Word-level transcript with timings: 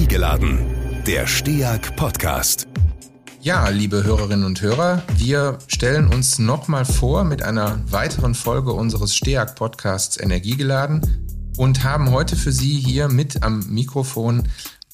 Energiegeladen, 0.00 1.04
der 1.06 1.26
STEAG 1.26 1.94
Podcast. 1.94 2.66
Ja, 3.42 3.68
liebe 3.68 4.02
Hörerinnen 4.02 4.46
und 4.46 4.62
Hörer, 4.62 5.02
wir 5.18 5.58
stellen 5.66 6.08
uns 6.08 6.38
nochmal 6.38 6.86
vor 6.86 7.24
mit 7.24 7.42
einer 7.42 7.82
weiteren 7.92 8.34
Folge 8.34 8.72
unseres 8.72 9.14
STEAG 9.14 9.56
Podcasts 9.56 10.18
Energiegeladen 10.18 11.02
und 11.58 11.84
haben 11.84 12.12
heute 12.12 12.36
für 12.36 12.50
Sie 12.50 12.78
hier 12.78 13.08
mit 13.08 13.42
am 13.42 13.60
Mikrofon 13.68 14.44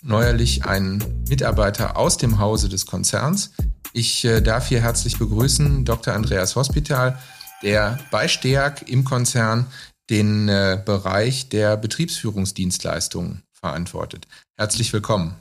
neuerlich 0.02 0.64
einen 0.64 1.04
Mitarbeiter 1.28 1.96
aus 1.96 2.16
dem 2.16 2.40
Hause 2.40 2.68
des 2.68 2.84
Konzerns. 2.84 3.52
Ich 3.92 4.24
äh, 4.24 4.40
darf 4.40 4.66
hier 4.66 4.82
herzlich 4.82 5.20
begrüßen 5.20 5.84
Dr. 5.84 6.14
Andreas 6.14 6.56
Hospital, 6.56 7.16
der 7.62 8.00
bei 8.10 8.26
STEAG 8.26 8.82
im 8.88 9.04
Konzern 9.04 9.66
den 10.10 10.48
äh, 10.48 10.82
Bereich 10.84 11.48
der 11.48 11.76
Betriebsführungsdienstleistungen 11.76 13.45
verantwortet. 13.66 14.28
Herzlich 14.56 14.92
willkommen. 14.92 15.34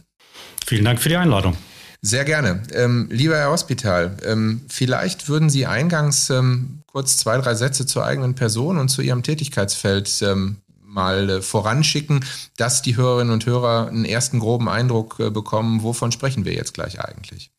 Vielen 0.65 0.83
Dank 0.83 0.99
für 0.99 1.09
die 1.09 1.17
Einladung. 1.17 1.55
Sehr 2.01 2.25
gerne. 2.25 2.63
Ähm, 2.73 3.07
lieber 3.11 3.37
Herr 3.37 3.51
Hospital, 3.51 4.17
ähm, 4.25 4.61
vielleicht 4.67 5.27
würden 5.27 5.49
Sie 5.49 5.65
eingangs 5.65 6.29
ähm, 6.29 6.81
kurz 6.87 7.17
zwei, 7.17 7.37
drei 7.37 7.55
Sätze 7.55 7.85
zur 7.85 8.03
eigenen 8.03 8.35
Person 8.35 8.77
und 8.77 8.89
zu 8.89 9.01
Ihrem 9.01 9.21
Tätigkeitsfeld 9.21 10.21
ähm, 10.23 10.57
mal 10.81 11.29
äh, 11.29 11.41
voranschicken, 11.41 12.25
dass 12.57 12.81
die 12.81 12.95
Hörerinnen 12.95 13.33
und 13.33 13.45
Hörer 13.45 13.87
einen 13.87 14.05
ersten 14.05 14.39
groben 14.39 14.69
Eindruck 14.69 15.19
äh, 15.19 15.29
bekommen, 15.29 15.83
wovon 15.83 16.11
sprechen 16.11 16.45
wir 16.45 16.53
jetzt 16.53 16.73
gleich 16.73 16.99
eigentlich. 16.99 17.51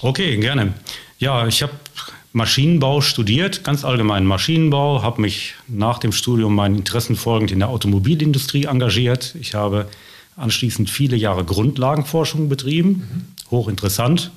Okay, 0.00 0.38
gerne. 0.38 0.72
Ja, 1.18 1.46
ich 1.46 1.62
habe 1.62 1.72
Maschinenbau 2.32 3.00
studiert, 3.00 3.64
ganz 3.64 3.84
allgemein 3.84 4.24
Maschinenbau, 4.24 5.02
habe 5.02 5.20
mich 5.20 5.54
nach 5.66 5.98
dem 5.98 6.12
Studium 6.12 6.54
meinen 6.54 6.76
Interessen 6.76 7.16
folgend 7.16 7.50
in 7.50 7.58
der 7.58 7.68
Automobilindustrie 7.68 8.66
engagiert. 8.66 9.34
Ich 9.40 9.54
habe 9.54 9.88
anschließend 10.36 10.88
viele 10.88 11.16
Jahre 11.16 11.44
Grundlagenforschung 11.44 12.48
betrieben, 12.48 13.34
hochinteressant. 13.50 14.30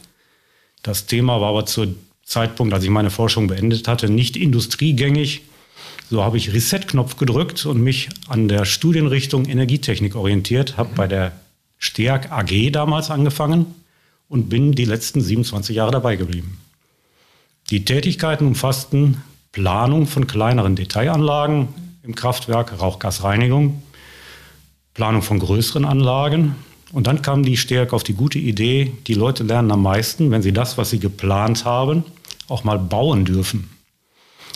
Das 0.81 1.05
Thema 1.05 1.39
war 1.39 1.49
aber 1.49 1.67
zu 1.67 1.95
Zeitpunkt, 2.25 2.73
als 2.73 2.83
ich 2.83 2.89
meine 2.89 3.11
Forschung 3.11 3.47
beendet 3.47 3.87
hatte, 3.87 4.09
nicht 4.09 4.37
industriegängig. 4.37 5.41
So 6.09 6.23
habe 6.23 6.37
ich 6.37 6.51
Reset-Knopf 6.51 7.17
gedrückt 7.17 7.65
und 7.67 7.81
mich 7.81 8.09
an 8.27 8.47
der 8.47 8.65
Studienrichtung 8.65 9.45
Energietechnik 9.45 10.15
orientiert, 10.15 10.77
habe 10.77 10.89
bei 10.95 11.07
der 11.07 11.33
STEAG 11.77 12.31
AG 12.31 12.71
damals 12.71 13.11
angefangen 13.11 13.67
und 14.29 14.49
bin 14.49 14.71
die 14.71 14.85
letzten 14.85 15.21
27 15.21 15.75
Jahre 15.75 15.91
dabei 15.91 16.15
geblieben. 16.15 16.62
Die 17.69 17.85
Tätigkeiten 17.85 18.45
umfassten 18.45 19.23
Planung 19.51 20.07
von 20.07 20.27
kleineren 20.27 20.75
Detailanlagen 20.75 21.69
im 22.03 22.15
Kraftwerk, 22.15 22.79
Rauchgasreinigung, 22.79 23.81
Planung 24.93 25.21
von 25.21 25.39
größeren 25.39 25.85
Anlagen. 25.85 26.55
Und 26.91 27.07
dann 27.07 27.21
kam 27.21 27.43
die 27.43 27.57
Stärke 27.57 27.95
auf 27.95 28.03
die 28.03 28.13
gute 28.13 28.37
Idee, 28.37 28.91
die 29.07 29.13
Leute 29.15 29.43
lernen 29.43 29.71
am 29.71 29.81
meisten, 29.81 30.29
wenn 30.29 30.43
sie 30.43 30.53
das, 30.53 30.77
was 30.77 30.89
sie 30.91 30.99
geplant 30.99 31.65
haben, 31.65 32.03
auch 32.47 32.63
mal 32.63 32.77
bauen 32.77 33.25
dürfen. 33.25 33.69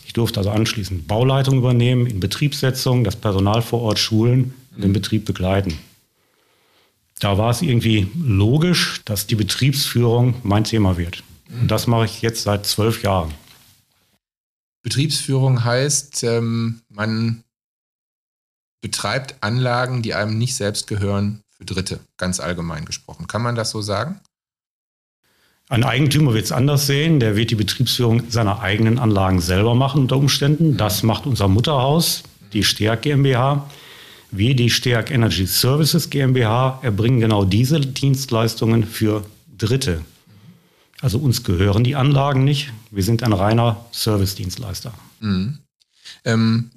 Ich 0.05 0.13
durfte 0.13 0.39
also 0.39 0.52
anschließend 0.52 1.08
Bauleitung 1.08 1.58
übernehmen, 1.58 2.05
in 2.05 2.19
Betriebssetzung, 2.19 3.03
das 3.03 3.16
Personal 3.16 3.61
vor 3.61 3.81
Ort 3.81 4.00
schulen 4.00 4.53
und 4.75 4.83
den 4.83 4.94
Betrieb 4.94 5.25
begleiten. 5.25 5.78
Da 7.19 7.38
war 7.38 7.50
es 7.50 7.61
irgendwie 7.61 8.08
logisch, 8.16 9.02
dass 9.05 9.25
die 9.25 9.35
Betriebsführung 9.35 10.35
mein 10.44 10.63
Thema 10.63 10.97
wird. 10.97 11.23
Und 11.50 11.70
das 11.70 11.88
mache 11.88 12.06
ich 12.06 12.22
jetzt 12.22 12.44
seit 12.44 12.66
zwölf 12.66 13.03
Jahren. 13.03 13.34
Betriebsführung 14.84 15.64
heißt, 15.64 16.23
ähm, 16.23 16.81
man 16.90 17.44
betreibt 18.81 19.36
Anlagen, 19.42 20.02
die 20.02 20.14
einem 20.14 20.38
nicht 20.38 20.56
selbst 20.56 20.88
gehören, 20.88 21.42
für 21.50 21.66
Dritte, 21.66 22.00
ganz 22.18 22.40
allgemein 22.40 22.86
gesprochen. 22.86 23.28
Kann 23.28 23.42
man 23.42 23.56
das 23.56 23.72
so 23.72 23.81
sagen? 23.81 24.20
Ein 25.70 25.84
Eigentümer 25.84 26.34
wird 26.34 26.45
es 26.45 26.52
anders 26.52 26.88
sehen. 26.88 27.19
Der 27.19 27.36
wird 27.36 27.52
die 27.52 27.56
Betriebsführung 27.56 28.30
seiner 28.30 28.62
eigenen 28.62 29.00
Anlagen 29.00 29.41
selber 29.41 29.75
machen 29.75 30.02
unter 30.02 30.16
Umständen. 30.16 30.78
Das 30.78 31.03
macht 31.03 31.25
unser 31.25 31.47
Mutterhaus, 31.47 32.24
die 32.53 32.63
STEAG 32.63 33.02
GmbH. 33.02 33.69
Wir, 34.31 34.56
die 34.56 34.69
STEAG 34.69 35.12
Energy 35.12 35.46
Services 35.46 36.09
GmbH, 36.09 36.80
erbringen 36.84 37.19
genau 37.19 37.44
diese 37.44 37.81
Dienstleistungen 37.81 38.86
für 38.86 39.25
Dritte. 39.57 40.06
Also 41.02 41.19
uns 41.19 41.44
gehören 41.44 41.84
die 41.84 41.96
Anlagen 41.96 42.44
nicht. 42.44 42.74
Wir 42.91 43.03
sind 43.03 43.24
ein 43.24 43.34
reiner 43.34 43.85
Servicedienstleister. 43.91 44.94
Mhm. 45.19 45.59
Ähm, 46.25 46.72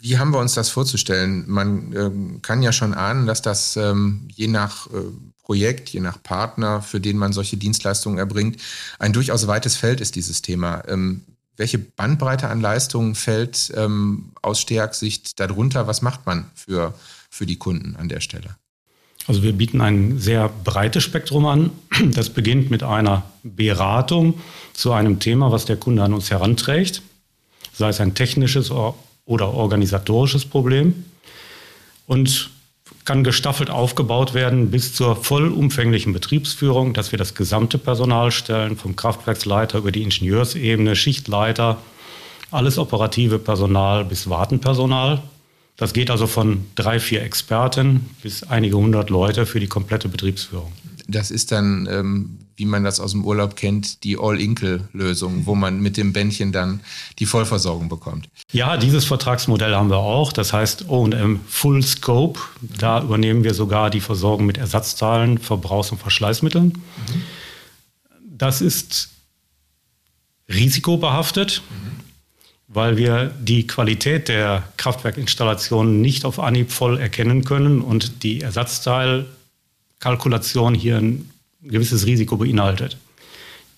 wie 0.00 0.18
haben 0.18 0.32
wir 0.32 0.38
uns 0.38 0.54
das 0.54 0.70
vorzustellen? 0.70 1.44
Man 1.46 1.92
ähm, 1.94 2.42
kann 2.42 2.62
ja 2.62 2.72
schon 2.72 2.94
ahnen, 2.94 3.26
dass 3.26 3.42
das 3.42 3.76
ähm, 3.76 4.28
je 4.34 4.48
nach 4.48 4.86
äh, 4.88 5.02
Projekt, 5.42 5.90
je 5.90 6.00
nach 6.00 6.22
Partner, 6.22 6.80
für 6.80 7.00
den 7.00 7.18
man 7.18 7.32
solche 7.32 7.56
Dienstleistungen 7.56 8.18
erbringt, 8.18 8.60
ein 8.98 9.12
durchaus 9.12 9.46
weites 9.46 9.76
Feld 9.76 10.00
ist, 10.00 10.16
dieses 10.16 10.42
Thema. 10.42 10.82
Ähm, 10.88 11.22
welche 11.56 11.78
Bandbreite 11.78 12.48
an 12.48 12.60
Leistungen 12.60 13.14
fällt 13.14 13.70
ähm, 13.76 14.32
aus 14.40 14.60
STEAG-Sicht 14.60 15.38
darunter? 15.38 15.86
Was 15.86 16.00
macht 16.00 16.24
man 16.24 16.50
für, 16.54 16.94
für 17.28 17.44
die 17.44 17.56
Kunden 17.56 17.96
an 17.96 18.08
der 18.08 18.20
Stelle? 18.20 18.56
Also 19.26 19.42
wir 19.42 19.52
bieten 19.52 19.80
ein 19.80 20.18
sehr 20.18 20.50
breites 20.64 21.02
Spektrum 21.02 21.46
an. 21.46 21.70
Das 22.14 22.30
beginnt 22.30 22.70
mit 22.70 22.82
einer 22.82 23.24
Beratung 23.42 24.40
zu 24.72 24.92
einem 24.92 25.20
Thema, 25.20 25.52
was 25.52 25.66
der 25.66 25.76
Kunde 25.76 26.02
an 26.02 26.14
uns 26.14 26.30
heranträgt, 26.30 27.02
sei 27.72 27.88
es 27.90 28.00
ein 28.00 28.14
technisches 28.14 28.70
oder 28.70 29.54
organisatorisches 29.54 30.46
Problem. 30.46 31.04
Und 32.06 32.50
kann 33.04 33.24
gestaffelt 33.24 33.70
aufgebaut 33.70 34.34
werden 34.34 34.70
bis 34.70 34.94
zur 34.94 35.16
vollumfänglichen 35.16 36.12
Betriebsführung, 36.12 36.92
dass 36.92 37.12
wir 37.12 37.18
das 37.18 37.34
gesamte 37.34 37.78
Personal 37.78 38.30
stellen, 38.30 38.76
vom 38.76 38.94
Kraftwerksleiter 38.94 39.78
über 39.78 39.90
die 39.90 40.02
Ingenieursebene, 40.02 40.94
Schichtleiter, 40.94 41.78
alles 42.50 42.78
operative 42.78 43.38
Personal 43.38 44.04
bis 44.04 44.28
Wartenpersonal 44.28 45.22
das 45.80 45.94
geht 45.94 46.10
also 46.10 46.26
von 46.26 46.66
drei, 46.74 47.00
vier 47.00 47.22
Experten 47.22 48.10
bis 48.22 48.42
einige 48.42 48.76
hundert 48.76 49.08
Leute 49.08 49.46
für 49.46 49.60
die 49.60 49.66
komplette 49.66 50.10
Betriebsführung. 50.10 50.70
Das 51.08 51.30
ist 51.30 51.52
dann, 51.52 51.88
ähm, 51.90 52.38
wie 52.56 52.66
man 52.66 52.84
das 52.84 53.00
aus 53.00 53.12
dem 53.12 53.24
Urlaub 53.24 53.56
kennt, 53.56 54.04
die 54.04 54.18
All-Inkle-Lösung, 54.18 55.46
wo 55.46 55.54
man 55.54 55.80
mit 55.80 55.96
dem 55.96 56.12
Bändchen 56.12 56.52
dann 56.52 56.80
die 57.18 57.24
Vollversorgung 57.24 57.88
bekommt. 57.88 58.28
Ja, 58.52 58.76
dieses 58.76 59.06
Vertragsmodell 59.06 59.74
haben 59.74 59.88
wir 59.88 59.96
auch. 59.96 60.34
Das 60.34 60.52
heißt 60.52 60.90
OM 60.90 61.40
Full 61.48 61.82
Scope. 61.82 62.38
Da 62.60 63.02
übernehmen 63.02 63.42
wir 63.42 63.54
sogar 63.54 63.88
die 63.88 64.02
Versorgung 64.02 64.44
mit 64.44 64.58
Ersatzteilen, 64.58 65.38
Verbrauchs- 65.38 65.92
und 65.92 65.98
Verschleißmitteln. 65.98 66.74
Mhm. 66.74 67.22
Das 68.36 68.60
ist 68.60 69.08
risikobehaftet. 70.46 71.62
Mhm 71.70 72.09
weil 72.72 72.96
wir 72.96 73.34
die 73.40 73.66
Qualität 73.66 74.28
der 74.28 74.62
Kraftwerkinstallationen 74.76 76.00
nicht 76.00 76.24
auf 76.24 76.38
Anhieb 76.38 76.70
voll 76.70 76.98
erkennen 76.98 77.42
können 77.44 77.80
und 77.80 78.22
die 78.22 78.42
Ersatzteilkalkulation 78.42 80.74
hier 80.74 80.98
ein 80.98 81.28
gewisses 81.62 82.06
Risiko 82.06 82.36
beinhaltet. 82.36 82.96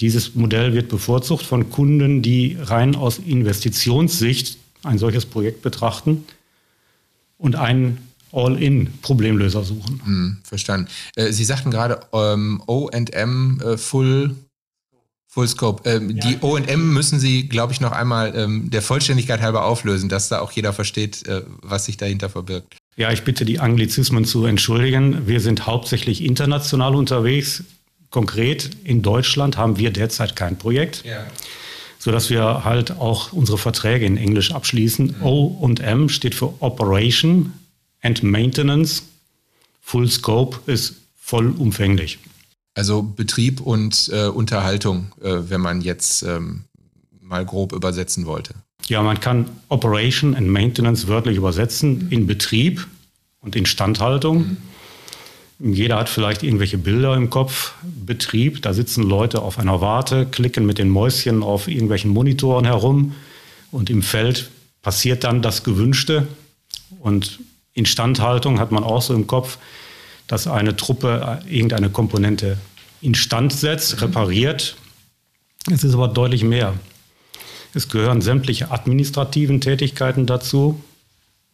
Dieses 0.00 0.34
Modell 0.34 0.74
wird 0.74 0.90
bevorzugt 0.90 1.42
von 1.42 1.70
Kunden, 1.70 2.20
die 2.20 2.58
rein 2.60 2.94
aus 2.94 3.18
Investitionssicht 3.18 4.58
ein 4.82 4.98
solches 4.98 5.24
Projekt 5.24 5.62
betrachten 5.62 6.26
und 7.38 7.56
einen 7.56 7.96
All-in-Problemlöser 8.30 9.64
suchen. 9.64 10.02
Hm, 10.04 10.36
verstanden. 10.44 10.88
Äh, 11.16 11.32
Sie 11.32 11.44
sagten 11.44 11.70
gerade 11.70 12.00
ähm, 12.12 12.62
OM 12.66 13.60
äh, 13.60 13.78
Full 13.78 14.36
Full 15.32 15.48
Scope. 15.48 15.88
Ähm, 15.88 16.10
ja. 16.10 16.28
Die 16.28 16.38
OM 16.42 16.92
müssen 16.92 17.18
Sie, 17.18 17.48
glaube 17.48 17.72
ich, 17.72 17.80
noch 17.80 17.92
einmal 17.92 18.36
ähm, 18.36 18.68
der 18.68 18.82
Vollständigkeit 18.82 19.40
halber 19.40 19.64
auflösen, 19.64 20.10
dass 20.10 20.28
da 20.28 20.40
auch 20.40 20.52
jeder 20.52 20.74
versteht, 20.74 21.26
äh, 21.26 21.42
was 21.62 21.86
sich 21.86 21.96
dahinter 21.96 22.28
verbirgt. 22.28 22.76
Ja, 22.96 23.10
ich 23.10 23.22
bitte 23.22 23.46
die 23.46 23.58
Anglizismen 23.58 24.26
zu 24.26 24.44
entschuldigen. 24.44 25.26
Wir 25.26 25.40
sind 25.40 25.66
hauptsächlich 25.66 26.22
international 26.22 26.94
unterwegs. 26.94 27.64
Konkret 28.10 28.68
in 28.84 29.00
Deutschland 29.00 29.56
haben 29.56 29.78
wir 29.78 29.90
derzeit 29.90 30.36
kein 30.36 30.58
Projekt. 30.58 31.02
Ja. 31.06 31.26
Sodass 31.98 32.28
wir 32.28 32.64
halt 32.64 32.90
auch 32.90 33.32
unsere 33.32 33.56
Verträge 33.56 34.04
in 34.04 34.18
Englisch 34.18 34.52
abschließen. 34.52 35.16
Mhm. 35.18 35.22
O 35.26 35.46
und 35.46 35.80
M 35.80 36.10
steht 36.10 36.34
für 36.34 36.52
Operation 36.60 37.54
and 38.02 38.22
Maintenance. 38.22 39.04
Full 39.80 40.10
Scope 40.10 40.58
ist 40.70 40.96
vollumfänglich. 41.18 42.18
Also 42.74 43.02
Betrieb 43.02 43.60
und 43.60 44.10
äh, 44.12 44.26
Unterhaltung, 44.26 45.12
äh, 45.20 45.50
wenn 45.50 45.60
man 45.60 45.82
jetzt 45.82 46.22
ähm, 46.22 46.64
mal 47.20 47.44
grob 47.44 47.72
übersetzen 47.72 48.26
wollte. 48.26 48.54
Ja, 48.86 49.02
man 49.02 49.20
kann 49.20 49.48
Operation 49.68 50.34
and 50.34 50.48
Maintenance 50.48 51.06
wörtlich 51.06 51.36
übersetzen 51.36 52.10
in 52.10 52.26
Betrieb 52.26 52.86
und 53.40 53.56
Instandhaltung. 53.56 54.56
Mhm. 55.58 55.74
Jeder 55.74 55.96
hat 55.96 56.08
vielleicht 56.08 56.42
irgendwelche 56.42 56.78
Bilder 56.78 57.14
im 57.14 57.30
Kopf. 57.30 57.74
Betrieb, 58.04 58.62
da 58.62 58.72
sitzen 58.72 59.04
Leute 59.04 59.42
auf 59.42 59.58
einer 59.58 59.80
Warte, 59.80 60.26
klicken 60.26 60.66
mit 60.66 60.78
den 60.78 60.88
Mäuschen 60.88 61.44
auf 61.44 61.68
irgendwelchen 61.68 62.10
Monitoren 62.10 62.64
herum 62.64 63.14
und 63.70 63.88
im 63.88 64.02
Feld 64.02 64.50
passiert 64.82 65.22
dann 65.22 65.40
das 65.40 65.62
Gewünschte. 65.62 66.26
Und 66.98 67.38
Instandhaltung 67.74 68.58
hat 68.58 68.72
man 68.72 68.82
auch 68.82 69.02
so 69.02 69.14
im 69.14 69.28
Kopf 69.28 69.58
dass 70.32 70.46
eine 70.46 70.74
Truppe 70.74 71.42
irgendeine 71.46 71.90
Komponente 71.90 72.56
instand 73.02 73.52
setzt, 73.52 74.00
repariert. 74.00 74.76
Es 75.70 75.84
ist 75.84 75.92
aber 75.92 76.08
deutlich 76.08 76.42
mehr. 76.42 76.72
Es 77.74 77.90
gehören 77.90 78.22
sämtliche 78.22 78.70
administrativen 78.70 79.60
Tätigkeiten 79.60 80.24
dazu, 80.24 80.82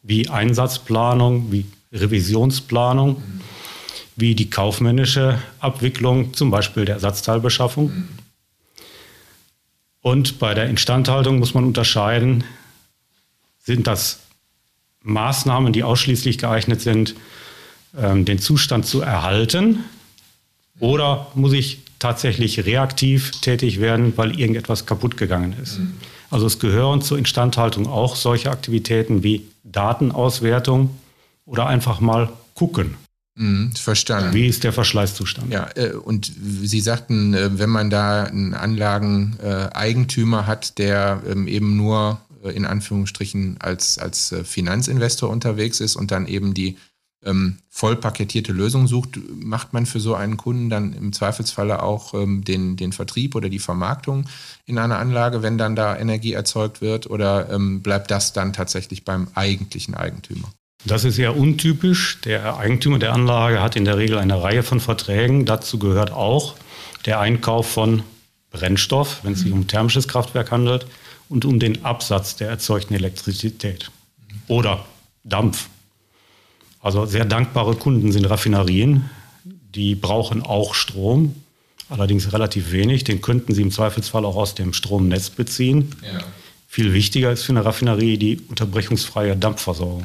wie 0.05 0.29
Einsatzplanung, 0.29 1.51
wie 1.51 1.67
Revisionsplanung, 1.93 3.21
wie 4.15 4.37
die 4.37 4.49
kaufmännische 4.49 5.41
Abwicklung, 5.59 6.33
zum 6.35 6.53
Beispiel 6.53 6.85
der 6.85 6.95
Ersatzteilbeschaffung. 6.95 8.05
Und 10.03 10.39
bei 10.39 10.55
der 10.55 10.69
Instandhaltung 10.69 11.41
muss 11.41 11.53
man 11.53 11.65
unterscheiden, 11.65 12.45
sind 13.59 13.89
das 13.89 14.21
Maßnahmen, 15.03 15.73
die 15.73 15.83
ausschließlich 15.83 16.39
geeignet 16.39 16.81
sind, 16.81 17.17
ähm, 17.97 18.25
den 18.25 18.39
Zustand 18.39 18.87
zu 18.87 19.01
erhalten, 19.01 19.85
oder 20.81 21.27
muss 21.35 21.53
ich 21.53 21.81
tatsächlich 21.99 22.65
reaktiv 22.65 23.33
tätig 23.41 23.81
werden, 23.81 24.13
weil 24.17 24.39
irgendetwas 24.39 24.87
kaputt 24.87 25.17
gegangen 25.17 25.55
ist? 25.61 25.79
Mhm. 25.79 25.95
Also 26.31 26.47
es 26.47 26.59
gehören 26.59 27.03
zur 27.03 27.19
Instandhaltung 27.19 27.87
auch 27.87 28.15
solche 28.15 28.51
Aktivitäten 28.51 29.23
wie 29.23 29.47
Datenauswertung 29.65 30.91
oder 31.47 31.67
einfach 31.67 32.01
mal 32.01 32.31
gucken. 32.55 32.95
Mhm, 33.35 33.73
verstanden. 33.73 34.35
Wie 34.35 34.47
ist 34.47 34.65
der 34.65 34.73
Verschleißzustand? 34.73 35.53
Ja, 35.53 35.69
äh, 35.77 35.93
und 35.93 36.31
Sie 36.41 36.81
sagten, 36.81 37.35
äh, 37.35 37.59
wenn 37.59 37.71
man 37.71 37.89
da 37.89 38.25
einen 38.25 38.53
Anlageneigentümer 38.53 40.47
hat, 40.47 40.79
der 40.79 41.23
ähm, 41.29 41.47
eben 41.47 41.77
nur 41.77 42.21
äh, 42.45 42.51
in 42.51 42.67
Anführungsstrichen 42.67 43.57
als, 43.61 43.97
als 43.99 44.35
Finanzinvestor 44.43 45.31
unterwegs 45.31 45.79
ist 45.81 45.95
und 45.95 46.11
dann 46.11 46.27
eben 46.27 46.53
die 46.53 46.77
ähm, 47.25 47.59
voll 47.69 47.97
paketierte 47.97 48.53
Lösung 48.53 48.87
sucht, 48.87 49.19
macht 49.35 49.73
man 49.73 49.87
für 49.87 50.01
so 50.01 50.15
einen 50.15 50.37
Kunden 50.37 50.71
dann 50.71 50.93
im 50.93 51.13
Zweifelsfalle 51.13 51.83
auch 51.83 52.15
ähm, 52.15 52.45
den, 52.45 52.77
den 52.77 52.93
Vertrieb 52.93 53.35
oder 53.35 53.49
die 53.49 53.59
Vermarktung 53.59 54.27
in 54.67 54.79
einer 54.79 54.99
Anlage, 54.99 55.43
wenn 55.43 55.59
dann 55.59 55.75
da 55.75 55.97
Energie 55.97 56.33
erzeugt 56.33 56.81
wird, 56.81 57.11
oder 57.11 57.51
ähm, 57.51 57.83
bleibt 57.83 58.11
das 58.11 58.33
dann 58.33 58.53
tatsächlich 58.53 59.05
beim 59.05 59.29
eigentlichen 59.35 59.95
Eigentümer? 59.95 60.49
Das 60.85 61.05
ist 61.05 61.19
eher 61.19 61.37
untypisch. 61.37 62.21
Der 62.25 62.57
Eigentümer 62.57 63.01
der 63.01 63.13
Anlage 63.13 63.61
hat 63.61 63.75
in 63.75 63.85
der 63.85 63.99
Regel 63.99 64.19
eine 64.19 64.41
Reihe 64.41 64.63
von 64.63 64.79
Verträgen. 64.79 65.45
Dazu 65.45 65.79
gehört 65.79 66.13
auch 66.13 66.55
der 67.05 67.19
Einkauf 67.19 67.69
von 67.69 68.03
Brennstoff, 68.51 69.21
wenn 69.25 69.33
es 69.33 69.41
sich 69.41 69.53
um 69.53 69.67
thermisches 69.67 70.07
Kraftwerk 70.07 70.53
handelt, 70.53 70.87
und 71.29 71.45
um 71.45 71.59
den 71.59 71.85
Absatz 71.85 72.37
der 72.37 72.49
erzeugten 72.49 72.95
Elektrizität 72.95 73.91
oder 74.47 74.87
Dampf 75.25 75.69
also 76.89 77.05
sehr 77.05 77.27
dankbare 77.27 77.75
Kunden 77.75 78.13
sind 78.13 78.25
Raffinerien. 78.25 79.11
Die 79.45 79.95
brauchen 79.95 80.43
auch 80.43 80.75
Strom, 80.75 81.35
allerdings 81.91 82.33
relativ 82.33 82.73
wenig. 82.73 83.05
Den 83.05 83.21
könnten 83.21 83.53
sie 83.53 83.61
im 83.61 83.71
Zweifelsfall 83.71 84.25
auch 84.25 84.37
aus 84.37 84.55
dem 84.55 84.73
Stromnetz 84.73 85.29
beziehen. 85.29 85.95
Ja. 86.03 86.21
Viel 86.67 86.95
wichtiger 86.95 87.31
ist 87.31 87.43
für 87.43 87.53
eine 87.53 87.67
Raffinerie 87.67 88.17
die 88.17 88.41
unterbrechungsfreie 88.49 89.37
Dampfversorgung. 89.37 90.05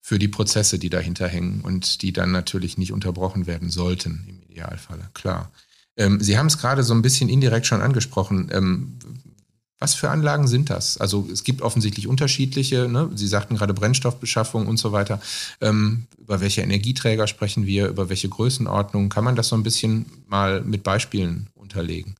Für 0.00 0.18
die 0.18 0.26
Prozesse, 0.26 0.80
die 0.80 0.90
dahinter 0.90 1.28
hängen 1.28 1.60
und 1.60 2.02
die 2.02 2.12
dann 2.12 2.32
natürlich 2.32 2.76
nicht 2.76 2.92
unterbrochen 2.92 3.46
werden 3.46 3.70
sollten, 3.70 4.24
im 4.28 4.42
Idealfall, 4.50 5.10
klar. 5.14 5.52
Ähm, 5.96 6.20
sie 6.20 6.38
haben 6.38 6.46
es 6.46 6.58
gerade 6.58 6.82
so 6.82 6.92
ein 6.92 7.02
bisschen 7.02 7.28
indirekt 7.28 7.66
schon 7.66 7.82
angesprochen. 7.82 8.50
Was 9.80 9.94
für 9.94 10.10
Anlagen 10.10 10.46
sind 10.46 10.68
das? 10.68 10.98
Also 10.98 11.26
es 11.32 11.42
gibt 11.42 11.62
offensichtlich 11.62 12.06
unterschiedliche, 12.06 12.86
ne? 12.86 13.08
Sie 13.14 13.26
sagten 13.26 13.56
gerade 13.56 13.72
Brennstoffbeschaffung 13.72 14.66
und 14.66 14.76
so 14.76 14.92
weiter. 14.92 15.20
Ähm, 15.62 16.06
über 16.18 16.42
welche 16.42 16.60
Energieträger 16.60 17.26
sprechen 17.26 17.64
wir, 17.64 17.88
über 17.88 18.10
welche 18.10 18.28
Größenordnung? 18.28 19.08
Kann 19.08 19.24
man 19.24 19.36
das 19.36 19.48
so 19.48 19.56
ein 19.56 19.62
bisschen 19.62 20.04
mal 20.28 20.60
mit 20.60 20.82
Beispielen 20.82 21.48
unterlegen? 21.54 22.14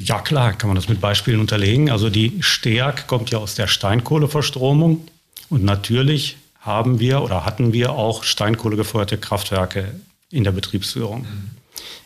Ja 0.00 0.20
klar, 0.20 0.52
kann 0.52 0.68
man 0.68 0.74
das 0.74 0.88
mit 0.88 1.00
Beispielen 1.00 1.38
unterlegen. 1.38 1.90
Also 1.90 2.10
die 2.10 2.38
Steag 2.40 3.06
kommt 3.06 3.30
ja 3.30 3.38
aus 3.38 3.54
der 3.54 3.68
Steinkohleverstromung 3.68 5.06
und 5.50 5.62
natürlich 5.62 6.38
haben 6.58 6.98
wir 6.98 7.22
oder 7.22 7.44
hatten 7.44 7.72
wir 7.72 7.92
auch 7.92 8.24
steinkohlegefeuerte 8.24 9.16
Kraftwerke 9.16 9.94
in 10.30 10.42
der 10.42 10.52
Betriebsführung. 10.52 11.22
Mhm. 11.22 11.50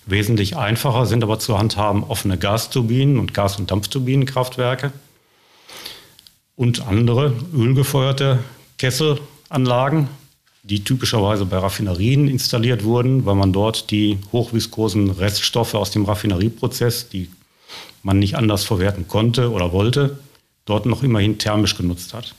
Wesentlich 0.07 0.57
einfacher 0.57 1.07
sind 1.07 1.23
aber 1.23 1.39
zu 1.39 1.59
handhaben 1.59 2.03
offene 2.03 2.37
Gasturbinen 2.37 3.19
und 3.19 3.35
Gas- 3.35 3.59
und 3.59 3.71
Dampfturbinenkraftwerke 3.71 4.93
und 6.57 6.87
andere 6.87 7.35
ölgefeuerte 7.55 8.41
Kesselanlagen, 8.79 10.09
die 10.65 10.83
typischerweise 10.83 11.45
bei 11.45 11.59
Raffinerien 11.59 12.29
installiert 12.29 12.85
wurden, 12.85 13.27
weil 13.27 13.37
man 13.37 13.53
dort 13.53 13.91
die 13.91 14.19
hochviskosen 14.33 15.11
Reststoffe 15.11 15.75
aus 15.75 15.93
dem 15.93 16.05
Raffinerieprozess, 16.05 17.09
die 17.09 17.31
man 18.03 18.19
nicht 18.19 18.37
anders 18.37 18.65
verwerten 18.65 19.07
konnte 19.07 19.51
oder 19.51 19.73
wollte, 19.73 20.19
dort 20.65 20.87
noch 20.87 21.03
immerhin 21.03 21.39
thermisch 21.39 21.77
genutzt 21.77 22.13
hat. 22.13 22.35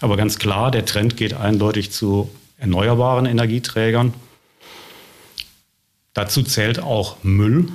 Aber 0.00 0.16
ganz 0.16 0.38
klar, 0.38 0.70
der 0.70 0.84
Trend 0.84 1.16
geht 1.16 1.34
eindeutig 1.34 1.90
zu 1.90 2.30
erneuerbaren 2.58 3.26
Energieträgern 3.26 4.12
Dazu 6.14 6.42
zählt 6.42 6.80
auch 6.80 7.22
Müll. 7.22 7.68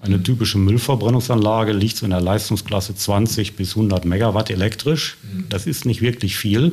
Eine 0.00 0.22
typische 0.22 0.58
Müllverbrennungsanlage 0.58 1.72
liegt 1.72 1.96
so 1.96 2.04
in 2.04 2.10
der 2.10 2.20
Leistungsklasse 2.20 2.94
20 2.94 3.56
bis 3.56 3.70
100 3.70 4.04
Megawatt 4.04 4.50
elektrisch. 4.50 5.16
Das 5.48 5.66
ist 5.66 5.84
nicht 5.84 6.00
wirklich 6.00 6.36
viel. 6.36 6.72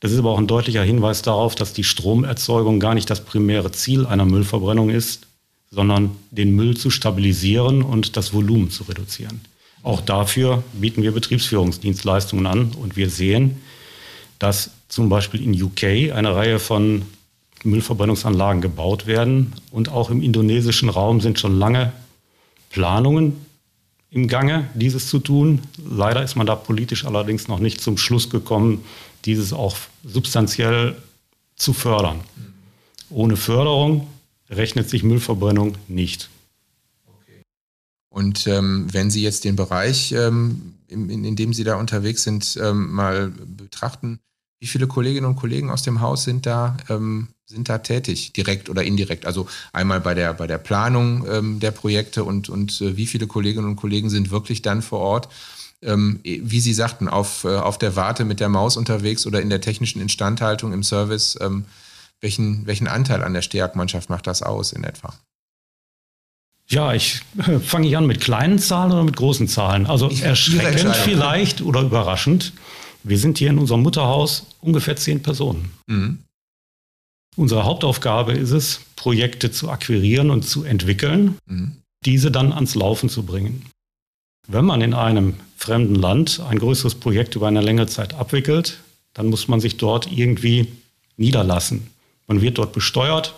Das 0.00 0.12
ist 0.12 0.18
aber 0.18 0.30
auch 0.30 0.38
ein 0.38 0.46
deutlicher 0.46 0.82
Hinweis 0.82 1.22
darauf, 1.22 1.54
dass 1.54 1.72
die 1.72 1.82
Stromerzeugung 1.82 2.78
gar 2.78 2.94
nicht 2.94 3.08
das 3.10 3.24
primäre 3.24 3.72
Ziel 3.72 4.06
einer 4.06 4.26
Müllverbrennung 4.26 4.90
ist, 4.90 5.26
sondern 5.70 6.10
den 6.30 6.54
Müll 6.54 6.76
zu 6.76 6.90
stabilisieren 6.90 7.82
und 7.82 8.16
das 8.16 8.32
Volumen 8.32 8.70
zu 8.70 8.84
reduzieren. 8.84 9.40
Auch 9.82 10.00
dafür 10.00 10.62
bieten 10.72 11.02
wir 11.02 11.12
Betriebsführungsdienstleistungen 11.12 12.46
an 12.46 12.72
und 12.72 12.96
wir 12.96 13.10
sehen, 13.10 13.62
dass 14.38 14.70
zum 14.88 15.08
Beispiel 15.08 15.42
in 15.42 15.60
UK 15.60 16.14
eine 16.14 16.34
Reihe 16.34 16.58
von 16.58 17.02
Müllverbrennungsanlagen 17.64 18.60
gebaut 18.62 19.06
werden. 19.06 19.52
Und 19.70 19.88
auch 19.88 20.10
im 20.10 20.22
indonesischen 20.22 20.88
Raum 20.88 21.20
sind 21.20 21.38
schon 21.38 21.58
lange 21.58 21.92
Planungen 22.70 23.44
im 24.10 24.28
Gange, 24.28 24.70
dieses 24.74 25.08
zu 25.08 25.18
tun. 25.18 25.60
Leider 25.90 26.22
ist 26.22 26.36
man 26.36 26.46
da 26.46 26.54
politisch 26.54 27.04
allerdings 27.04 27.48
noch 27.48 27.58
nicht 27.58 27.80
zum 27.80 27.98
Schluss 27.98 28.30
gekommen, 28.30 28.84
dieses 29.24 29.52
auch 29.52 29.76
substanziell 30.04 30.96
zu 31.56 31.72
fördern. 31.72 32.20
Ohne 33.10 33.36
Förderung 33.36 34.06
rechnet 34.50 34.88
sich 34.88 35.02
Müllverbrennung 35.02 35.76
nicht. 35.88 36.30
Und 38.08 38.46
ähm, 38.46 38.86
wenn 38.92 39.10
Sie 39.10 39.22
jetzt 39.22 39.44
den 39.44 39.56
Bereich, 39.56 40.12
ähm, 40.12 40.74
in, 40.86 41.24
in, 41.24 41.34
dem 41.34 41.52
Sie 41.52 41.64
da 41.64 41.74
unterwegs 41.74 42.22
sind, 42.22 42.56
ähm, 42.62 42.92
mal 42.92 43.30
betrachten, 43.30 44.20
wie 44.60 44.66
viele 44.66 44.86
Kolleginnen 44.86 45.26
und 45.26 45.36
Kollegen 45.36 45.70
aus 45.70 45.82
dem 45.82 46.00
Haus 46.00 46.24
sind 46.24 46.46
da, 46.46 46.76
ähm, 46.88 47.28
sind 47.46 47.68
da 47.68 47.78
tätig, 47.78 48.32
direkt 48.32 48.70
oder 48.70 48.82
indirekt? 48.82 49.26
Also 49.26 49.46
einmal 49.72 50.00
bei 50.00 50.14
der, 50.14 50.34
bei 50.34 50.46
der 50.46 50.58
Planung 50.58 51.26
ähm, 51.30 51.60
der 51.60 51.70
Projekte 51.70 52.24
und, 52.24 52.48
und 52.48 52.80
äh, 52.80 52.96
wie 52.96 53.06
viele 53.06 53.26
Kolleginnen 53.26 53.66
und 53.66 53.76
Kollegen 53.76 54.10
sind 54.10 54.30
wirklich 54.30 54.62
dann 54.62 54.82
vor 54.82 55.00
Ort, 55.00 55.28
ähm, 55.82 56.20
wie 56.22 56.60
Sie 56.60 56.72
sagten, 56.72 57.08
auf, 57.08 57.44
äh, 57.44 57.56
auf 57.56 57.78
der 57.78 57.96
Warte 57.96 58.24
mit 58.24 58.40
der 58.40 58.48
Maus 58.48 58.76
unterwegs 58.76 59.26
oder 59.26 59.42
in 59.42 59.50
der 59.50 59.60
technischen 59.60 60.00
Instandhaltung 60.00 60.72
im 60.72 60.82
Service? 60.82 61.38
Ähm, 61.40 61.66
welchen, 62.20 62.66
welchen 62.66 62.88
Anteil 62.88 63.22
an 63.22 63.34
der 63.34 63.42
Stärkmannschaft 63.42 64.08
macht 64.08 64.26
das 64.26 64.42
aus 64.42 64.72
in 64.72 64.82
etwa? 64.84 65.12
Ja, 66.66 66.94
ich 66.94 67.20
äh, 67.46 67.58
fange 67.58 67.86
ich 67.86 67.96
an 67.96 68.06
mit 68.06 68.20
kleinen 68.20 68.58
Zahlen 68.58 68.92
oder 68.92 69.04
mit 69.04 69.16
großen 69.16 69.48
Zahlen. 69.48 69.86
Also 69.86 70.08
erschreckend 70.08 70.96
vielleicht 70.96 71.60
oder 71.60 71.82
überraschend. 71.82 72.54
Wir 73.04 73.18
sind 73.18 73.38
hier 73.38 73.50
in 73.50 73.58
unserem 73.58 73.82
Mutterhaus 73.82 74.46
ungefähr 74.60 74.96
zehn 74.96 75.22
Personen. 75.22 75.70
Mhm. 75.86 76.18
Unsere 77.36 77.64
Hauptaufgabe 77.64 78.32
ist 78.32 78.50
es, 78.50 78.80
Projekte 78.96 79.50
zu 79.50 79.68
akquirieren 79.68 80.30
und 80.30 80.42
zu 80.42 80.64
entwickeln, 80.64 81.36
mhm. 81.46 81.76
diese 82.04 82.30
dann 82.30 82.52
ans 82.52 82.74
Laufen 82.74 83.08
zu 83.08 83.24
bringen. 83.24 83.66
Wenn 84.48 84.64
man 84.64 84.80
in 84.80 84.94
einem 84.94 85.34
fremden 85.56 85.94
Land 85.94 86.40
ein 86.48 86.58
größeres 86.58 86.94
Projekt 86.94 87.36
über 87.36 87.48
eine 87.48 87.60
längere 87.60 87.86
Zeit 87.86 88.14
abwickelt, 88.14 88.78
dann 89.12 89.26
muss 89.26 89.48
man 89.48 89.60
sich 89.60 89.76
dort 89.76 90.10
irgendwie 90.10 90.68
niederlassen. 91.16 91.88
Man 92.26 92.40
wird 92.40 92.58
dort 92.58 92.72
besteuert, 92.72 93.34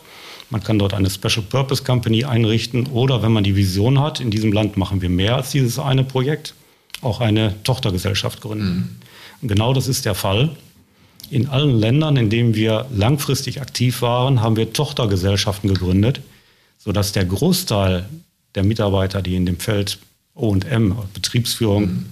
man 0.50 0.62
kann 0.62 0.78
dort 0.78 0.94
eine 0.94 1.10
Special 1.10 1.42
Purpose 1.42 1.82
Company 1.82 2.24
einrichten 2.24 2.86
oder 2.86 3.22
wenn 3.22 3.32
man 3.32 3.44
die 3.44 3.56
Vision 3.56 4.00
hat, 4.00 4.20
in 4.20 4.30
diesem 4.30 4.52
Land 4.52 4.76
machen 4.76 5.02
wir 5.02 5.08
mehr 5.08 5.36
als 5.36 5.50
dieses 5.50 5.78
eine 5.78 6.04
Projekt, 6.04 6.54
auch 7.02 7.20
eine 7.20 7.62
Tochtergesellschaft 7.64 8.40
gründen. 8.40 8.76
Mhm. 8.76 9.05
Und 9.42 9.48
genau 9.48 9.72
das 9.72 9.88
ist 9.88 10.04
der 10.04 10.14
Fall. 10.14 10.56
In 11.30 11.48
allen 11.48 11.78
Ländern, 11.78 12.16
in 12.16 12.30
denen 12.30 12.54
wir 12.54 12.86
langfristig 12.92 13.60
aktiv 13.60 14.00
waren, 14.02 14.40
haben 14.42 14.56
wir 14.56 14.72
Tochtergesellschaften 14.72 15.68
gegründet, 15.68 16.20
sodass 16.78 17.12
der 17.12 17.24
Großteil 17.24 18.08
der 18.54 18.62
Mitarbeiter, 18.62 19.22
die 19.22 19.34
in 19.34 19.44
dem 19.44 19.58
Feld 19.58 19.98
OM, 20.34 20.96
Betriebsführung, 21.14 21.82
mhm. 21.82 22.06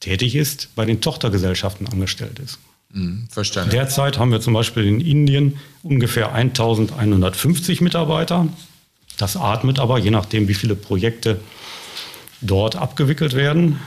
tätig 0.00 0.36
ist, 0.36 0.68
bei 0.76 0.84
den 0.84 1.00
Tochtergesellschaften 1.00 1.88
angestellt 1.88 2.38
ist. 2.38 2.58
Mhm, 2.90 3.26
verstanden. 3.30 3.70
Derzeit 3.70 4.18
haben 4.18 4.30
wir 4.30 4.40
zum 4.40 4.54
Beispiel 4.54 4.84
in 4.84 5.00
Indien 5.00 5.58
ungefähr 5.82 6.32
1150 6.32 7.80
Mitarbeiter. 7.80 8.48
Das 9.18 9.36
atmet 9.36 9.78
aber, 9.78 9.98
je 9.98 10.10
nachdem, 10.10 10.48
wie 10.48 10.54
viele 10.54 10.76
Projekte 10.76 11.40
dort 12.40 12.76
abgewickelt 12.76 13.34
werden. 13.34 13.80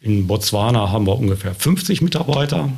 In 0.00 0.26
Botswana 0.26 0.90
haben 0.90 1.06
wir 1.06 1.18
ungefähr 1.18 1.54
50 1.54 2.02
Mitarbeiter. 2.02 2.70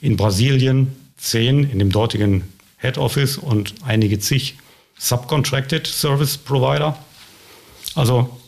In 0.00 0.16
Brasilien 0.16 0.94
10 1.18 1.70
in 1.70 1.78
dem 1.78 1.90
dortigen 1.90 2.44
Head 2.78 2.98
Office 2.98 3.38
und 3.38 3.74
einige 3.84 4.18
zig 4.18 4.56
Subcontracted 4.98 5.86
Service 5.86 6.38
Provider. 6.38 6.98
Also, 7.94 8.38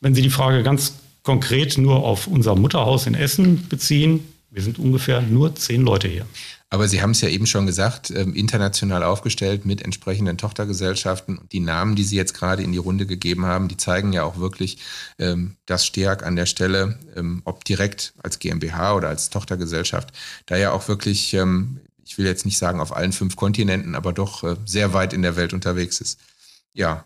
wenn 0.00 0.14
Sie 0.14 0.22
die 0.22 0.30
Frage 0.30 0.62
ganz 0.62 0.94
konkret 1.22 1.76
nur 1.76 2.04
auf 2.04 2.26
unser 2.26 2.54
Mutterhaus 2.54 3.06
in 3.06 3.14
Essen 3.14 3.68
beziehen, 3.68 4.20
wir 4.50 4.62
sind 4.62 4.78
ungefähr 4.78 5.20
nur 5.20 5.54
zehn 5.54 5.82
Leute 5.82 6.08
hier. 6.08 6.26
Aber 6.70 6.86
Sie 6.86 7.00
haben 7.00 7.12
es 7.12 7.22
ja 7.22 7.28
eben 7.28 7.46
schon 7.46 7.66
gesagt, 7.66 8.10
ähm, 8.10 8.34
international 8.34 9.02
aufgestellt 9.02 9.64
mit 9.64 9.80
entsprechenden 9.82 10.36
Tochtergesellschaften. 10.36 11.40
Die 11.50 11.60
Namen, 11.60 11.96
die 11.96 12.04
Sie 12.04 12.16
jetzt 12.16 12.34
gerade 12.34 12.62
in 12.62 12.72
die 12.72 12.78
Runde 12.78 13.06
gegeben 13.06 13.46
haben, 13.46 13.68
die 13.68 13.78
zeigen 13.78 14.12
ja 14.12 14.22
auch 14.24 14.38
wirklich, 14.38 14.78
ähm, 15.18 15.56
dass 15.64 15.86
Steag 15.86 16.24
an 16.24 16.36
der 16.36 16.46
Stelle, 16.46 16.98
ähm, 17.16 17.40
ob 17.44 17.64
direkt 17.64 18.12
als 18.22 18.38
GmbH 18.38 18.94
oder 18.94 19.08
als 19.08 19.30
Tochtergesellschaft, 19.30 20.12
da 20.46 20.56
ja 20.56 20.72
auch 20.72 20.88
wirklich, 20.88 21.34
ich 22.04 22.18
will 22.18 22.26
jetzt 22.26 22.46
nicht 22.46 22.58
sagen 22.58 22.80
auf 22.80 22.94
allen 22.94 23.12
fünf 23.12 23.36
Kontinenten, 23.36 23.94
aber 23.94 24.12
doch 24.12 24.42
äh, 24.44 24.56
sehr 24.64 24.92
weit 24.92 25.12
in 25.12 25.22
der 25.22 25.36
Welt 25.36 25.52
unterwegs 25.52 26.00
ist. 26.00 26.18
Ja, 26.74 27.04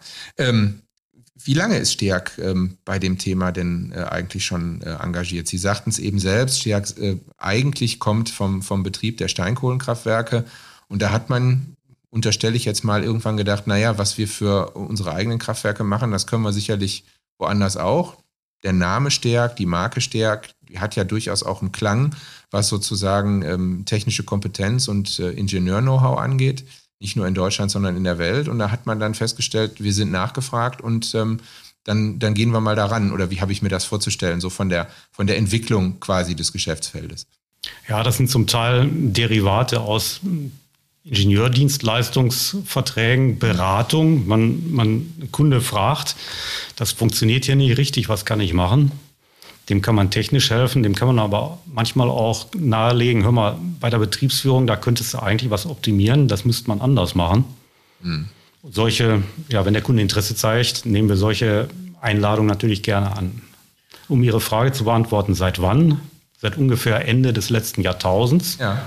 wie 1.35 1.55
lange 1.55 1.79
ist 1.79 1.93
Steag 1.93 2.39
ähm, 2.39 2.79
bei 2.85 2.99
dem 2.99 3.19
Thema 3.19 3.53
denn 3.53 3.93
äh, 3.93 4.03
eigentlich 4.03 4.45
schon 4.45 4.83
äh, 4.83 4.95
engagiert? 4.95 5.49
Sie 5.49 5.59
sagten 5.59 5.91
es 5.91 5.99
eben 5.99 6.19
selbst, 6.19 6.61
Steag 6.61 6.97
äh, 6.99 7.19
eigentlich 7.39 7.99
kommt 7.99 8.29
vom, 8.29 8.63
vom 8.63 8.83
Betrieb 8.83 9.19
der 9.19 9.29
Steinkohlenkraftwerke 9.29 10.45
und 10.89 11.01
da 11.01 11.11
hat 11.11 11.31
man, 11.31 11.77
unterstelle 12.11 12.57
ich 12.57 12.65
jetzt 12.65 12.85
mal, 12.85 13.03
irgendwann 13.03 13.37
gedacht, 13.37 13.67
naja, 13.67 13.99
was 13.99 14.19
wir 14.19 14.29
für 14.29 14.71
unsere 14.73 15.15
eigenen 15.15 15.39
Kraftwerke 15.39 15.85
machen, 15.85 16.11
das 16.11 16.27
können 16.27 16.43
wir 16.43 16.53
sicherlich 16.53 17.05
woanders 17.39 17.77
auch. 17.77 18.19
Der 18.63 18.73
Name 18.73 19.11
Steag, 19.11 19.57
die 19.57 19.67
Marke 19.67 20.01
Steag, 20.01 20.51
die 20.69 20.79
hat 20.79 20.95
ja 20.95 21.05
durchaus 21.05 21.43
auch 21.43 21.63
einen 21.63 21.73
Klang, 21.73 22.15
was 22.51 22.69
sozusagen 22.69 23.43
ähm, 23.43 23.85
technische 23.87 24.23
Kompetenz 24.23 24.87
und 24.87 25.19
äh, 25.19 25.31
Ingenieur-Know-how 25.31 26.19
angeht 26.19 26.65
nicht 27.03 27.17
nur 27.17 27.27
in 27.27 27.35
Deutschland, 27.35 27.71
sondern 27.71 27.95
in 27.97 28.05
der 28.05 28.17
Welt. 28.19 28.49
Und 28.49 28.59
da 28.59 28.71
hat 28.71 28.87
man 28.87 28.99
dann 29.01 29.15
festgestellt, 29.15 29.83
wir 29.83 29.93
sind 29.93 30.11
nachgefragt 30.11 30.81
und 30.81 31.15
ähm, 31.15 31.41
dann, 31.85 32.19
dann 32.21 32.35
gehen 32.35 32.53
wir 32.53 32.61
mal 32.61 32.77
daran. 32.77 33.13
Oder 33.13 33.31
wie 33.31 33.41
habe 33.41 33.51
ich 33.53 33.61
mir 33.61 33.69
das 33.69 33.85
vorzustellen, 33.85 34.41
so 34.41 34.49
von 34.49 34.69
der, 34.69 34.89
von 35.11 35.27
der 35.27 35.37
Entwicklung 35.37 35.99
quasi 36.01 36.37
des 36.37 36.53
Geschäftsfeldes? 36.53 37.27
Ja, 37.89 38.05
das 38.05 38.17
sind 38.17 38.31
zum 38.31 38.47
Teil 38.47 38.89
Derivate 38.91 39.81
aus 39.81 40.21
Ingenieurdienstleistungsverträgen, 41.05 43.41
Beratung. 43.41 44.29
Man, 44.29 44.73
man, 44.73 45.13
Kunde 45.33 45.61
fragt, 45.61 46.15
das 46.77 46.93
funktioniert 46.93 47.47
hier 47.47 47.57
nicht 47.57 47.77
richtig, 47.77 48.09
was 48.09 48.25
kann 48.25 48.39
ich 48.41 48.53
machen? 48.53 48.93
Dem 49.69 49.81
kann 49.81 49.95
man 49.95 50.11
technisch 50.11 50.51
helfen, 50.51 50.83
dem 50.83 50.95
kann 50.95 51.09
man 51.09 51.19
aber 51.19 51.59
manchmal 51.67 52.09
auch 52.09 52.47
nahelegen, 52.57 53.23
hör 53.23 53.33
mal, 53.33 53.57
bei 53.81 53.91
der 53.91 53.99
Betriebsführung, 53.99 54.67
da 54.67 54.77
könntest 54.77 55.15
du 55.15 55.19
eigentlich 55.19 55.51
was 55.51 55.67
optimieren, 55.67 56.27
das 56.27 56.45
müsste 56.45 56.69
man 56.69 56.81
anders 56.81 57.15
machen. 57.15 57.45
Mhm. 58.03 58.29
Solche, 58.69 59.23
ja, 59.49 59.65
wenn 59.65 59.73
der 59.73 59.83
Kunde 59.83 60.03
Interesse 60.03 60.35
zeigt, 60.35 60.87
nehmen 60.87 61.09
wir 61.09 61.17
solche 61.17 61.69
Einladungen 62.01 62.49
natürlich 62.49 62.83
gerne 62.83 63.17
an. 63.17 63.43
Um 64.09 64.23
Ihre 64.23 64.41
Frage 64.41 64.73
zu 64.73 64.85
beantworten, 64.85 65.35
seit 65.35 65.63
wann? 65.63 66.01
Seit 66.39 66.59
ungefähr 66.59 67.07
Ende 67.07 67.33
des 67.33 67.51
letzten 67.51 67.83
Jahrtausends. 67.83 68.59
Ja. 68.59 68.83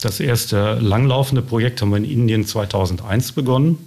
Das 0.00 0.20
erste 0.20 0.74
langlaufende 0.74 1.42
Projekt 1.42 1.80
haben 1.80 1.90
wir 1.90 1.96
in 1.96 2.04
Indien 2.04 2.44
2001 2.44 3.32
begonnen. 3.32 3.78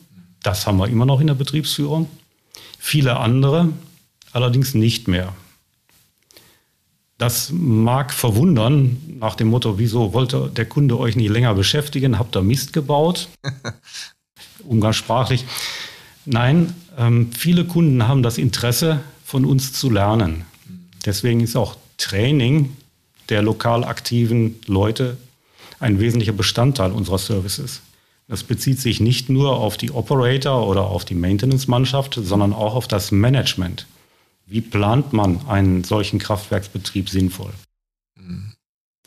Das 0.43 0.65
haben 0.67 0.77
wir 0.77 0.87
immer 0.87 1.05
noch 1.05 1.21
in 1.21 1.27
der 1.27 1.33
Betriebsführung. 1.35 2.09
Viele 2.79 3.17
andere 3.17 3.69
allerdings 4.33 4.73
nicht 4.73 5.07
mehr. 5.07 5.33
Das 7.21 7.51
mag 7.51 8.11
verwundern 8.11 8.97
nach 9.19 9.35
dem 9.35 9.49
Motto, 9.49 9.77
wieso 9.77 10.11
wollte 10.11 10.49
der 10.55 10.65
Kunde 10.65 10.97
euch 10.97 11.15
nicht 11.15 11.29
länger 11.29 11.53
beschäftigen? 11.53 12.17
Habt 12.17 12.35
ihr 12.35 12.41
Mist 12.41 12.73
gebaut? 12.73 13.29
Umgangssprachlich. 14.63 15.45
Nein, 16.25 16.73
ähm, 16.97 17.31
viele 17.31 17.65
Kunden 17.65 18.07
haben 18.07 18.23
das 18.23 18.39
Interesse, 18.39 19.01
von 19.23 19.45
uns 19.45 19.71
zu 19.71 19.91
lernen. 19.91 20.45
Deswegen 21.05 21.41
ist 21.41 21.55
auch 21.55 21.75
Training 21.99 22.75
der 23.29 23.43
lokal 23.43 23.83
aktiven 23.83 24.55
Leute 24.65 25.17
ein 25.79 25.99
wesentlicher 25.99 26.33
Bestandteil 26.33 26.91
unserer 26.91 27.19
Services. 27.19 27.81
Das 28.29 28.41
bezieht 28.41 28.79
sich 28.79 28.99
nicht 28.99 29.29
nur 29.29 29.57
auf 29.57 29.77
die 29.77 29.91
Operator 29.91 30.67
oder 30.67 30.85
auf 30.85 31.05
die 31.05 31.13
Maintenance-Mannschaft, 31.13 32.19
sondern 32.19 32.51
auch 32.51 32.73
auf 32.73 32.87
das 32.87 33.11
Management. 33.11 33.85
Wie 34.51 34.59
plant 34.59 35.13
man 35.13 35.47
einen 35.47 35.85
solchen 35.85 36.19
Kraftwerksbetrieb 36.19 37.07
sinnvoll? 37.07 37.53
Mhm. 38.17 38.51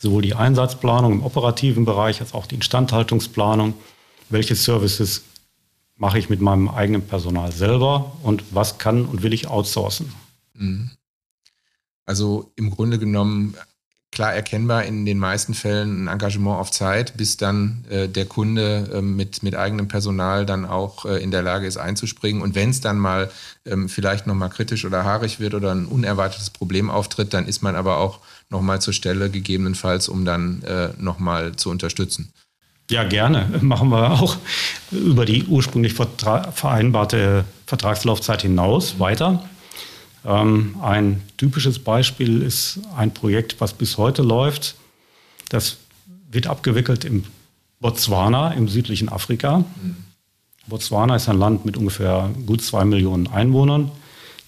Sowohl 0.01 0.23
die 0.23 0.33
Einsatzplanung 0.33 1.13
im 1.13 1.23
operativen 1.23 1.85
Bereich 1.85 2.19
als 2.19 2.33
auch 2.33 2.47
die 2.47 2.55
Instandhaltungsplanung. 2.55 3.75
Welche 4.29 4.55
Services 4.55 5.21
mache 5.97 6.17
ich 6.17 6.29
mit 6.29 6.41
meinem 6.41 6.67
eigenen 6.67 7.03
Personal 7.03 7.51
selber 7.51 8.17
und 8.23 8.43
was 8.55 8.79
kann 8.79 9.05
und 9.05 9.21
will 9.21 9.33
ich 9.33 9.45
outsourcen? 9.47 10.11
Mhm. 10.55 10.89
Also 12.07 12.51
im 12.55 12.71
Grunde 12.71 12.97
genommen 12.97 13.55
klar 14.15 14.33
erkennbar 14.33 14.83
in 14.85 15.05
den 15.05 15.19
meisten 15.19 15.53
Fällen 15.53 16.05
ein 16.05 16.07
Engagement 16.07 16.57
auf 16.59 16.71
Zeit, 16.71 17.15
bis 17.17 17.37
dann 17.37 17.85
äh, 17.89 18.07
der 18.07 18.25
Kunde 18.25 18.89
äh, 18.91 19.01
mit, 19.01 19.43
mit 19.43 19.55
eigenem 19.55 19.87
Personal 19.87 20.45
dann 20.45 20.65
auch 20.65 21.05
äh, 21.05 21.21
in 21.21 21.29
der 21.29 21.43
Lage 21.43 21.67
ist 21.67 21.77
einzuspringen. 21.77 22.41
Und 22.41 22.55
wenn 22.55 22.71
es 22.71 22.81
dann 22.81 22.97
mal 22.97 23.29
ähm, 23.65 23.89
vielleicht 23.89 24.25
nochmal 24.25 24.49
kritisch 24.49 24.85
oder 24.85 25.03
haarig 25.03 25.39
wird 25.39 25.53
oder 25.53 25.75
ein 25.75 25.85
unerwartetes 25.85 26.49
Problem 26.49 26.89
auftritt, 26.89 27.33
dann 27.33 27.45
ist 27.45 27.61
man 27.61 27.75
aber 27.75 27.97
auch 27.97 28.19
nochmal 28.49 28.81
zur 28.81 28.93
Stelle 28.93 29.29
gegebenenfalls, 29.29 30.07
um 30.07 30.25
dann 30.25 30.63
äh, 30.63 30.89
nochmal 30.97 31.55
zu 31.55 31.69
unterstützen. 31.69 32.31
Ja, 32.89 33.03
gerne. 33.03 33.47
Machen 33.61 33.89
wir 33.89 34.11
auch 34.11 34.37
über 34.91 35.25
die 35.25 35.43
ursprünglich 35.45 35.93
vereinbarte 35.93 37.43
Vertragslaufzeit 37.65 38.43
hinaus 38.43 38.99
weiter. 38.99 39.43
Ähm, 40.25 40.75
ein 40.81 41.21
typisches 41.37 41.79
Beispiel 41.79 42.41
ist 42.41 42.79
ein 42.97 43.13
Projekt, 43.13 43.61
was 43.61 43.73
bis 43.73 43.97
heute 43.97 44.23
läuft. 44.23 44.75
Das 45.49 45.77
wird 46.31 46.47
abgewickelt 46.47 47.05
im 47.05 47.23
Botswana 47.79 48.51
im 48.53 48.67
südlichen 48.67 49.09
Afrika. 49.09 49.59
Mhm. 49.59 49.97
Botswana 50.67 51.15
ist 51.15 51.29
ein 51.29 51.37
Land 51.37 51.65
mit 51.65 51.77
ungefähr 51.77 52.31
gut 52.45 52.61
zwei 52.61 52.85
Millionen 52.85 53.27
Einwohnern. 53.27 53.91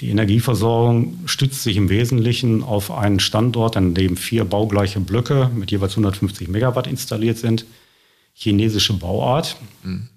Die 0.01 0.10
Energieversorgung 0.10 1.19
stützt 1.25 1.63
sich 1.63 1.77
im 1.77 1.89
Wesentlichen 1.89 2.63
auf 2.63 2.91
einen 2.91 3.19
Standort, 3.19 3.77
an 3.77 3.93
dem 3.93 4.17
vier 4.17 4.46
baugleiche 4.46 5.00
Blöcke 5.00 5.50
mit 5.53 5.72
jeweils 5.72 5.93
150 5.93 6.48
Megawatt 6.48 6.88
installiert 6.88 7.38
sind. 7.38 7.65
Chinesische 8.34 8.93
Bauart. 8.93 9.57
Mhm. 9.84 10.10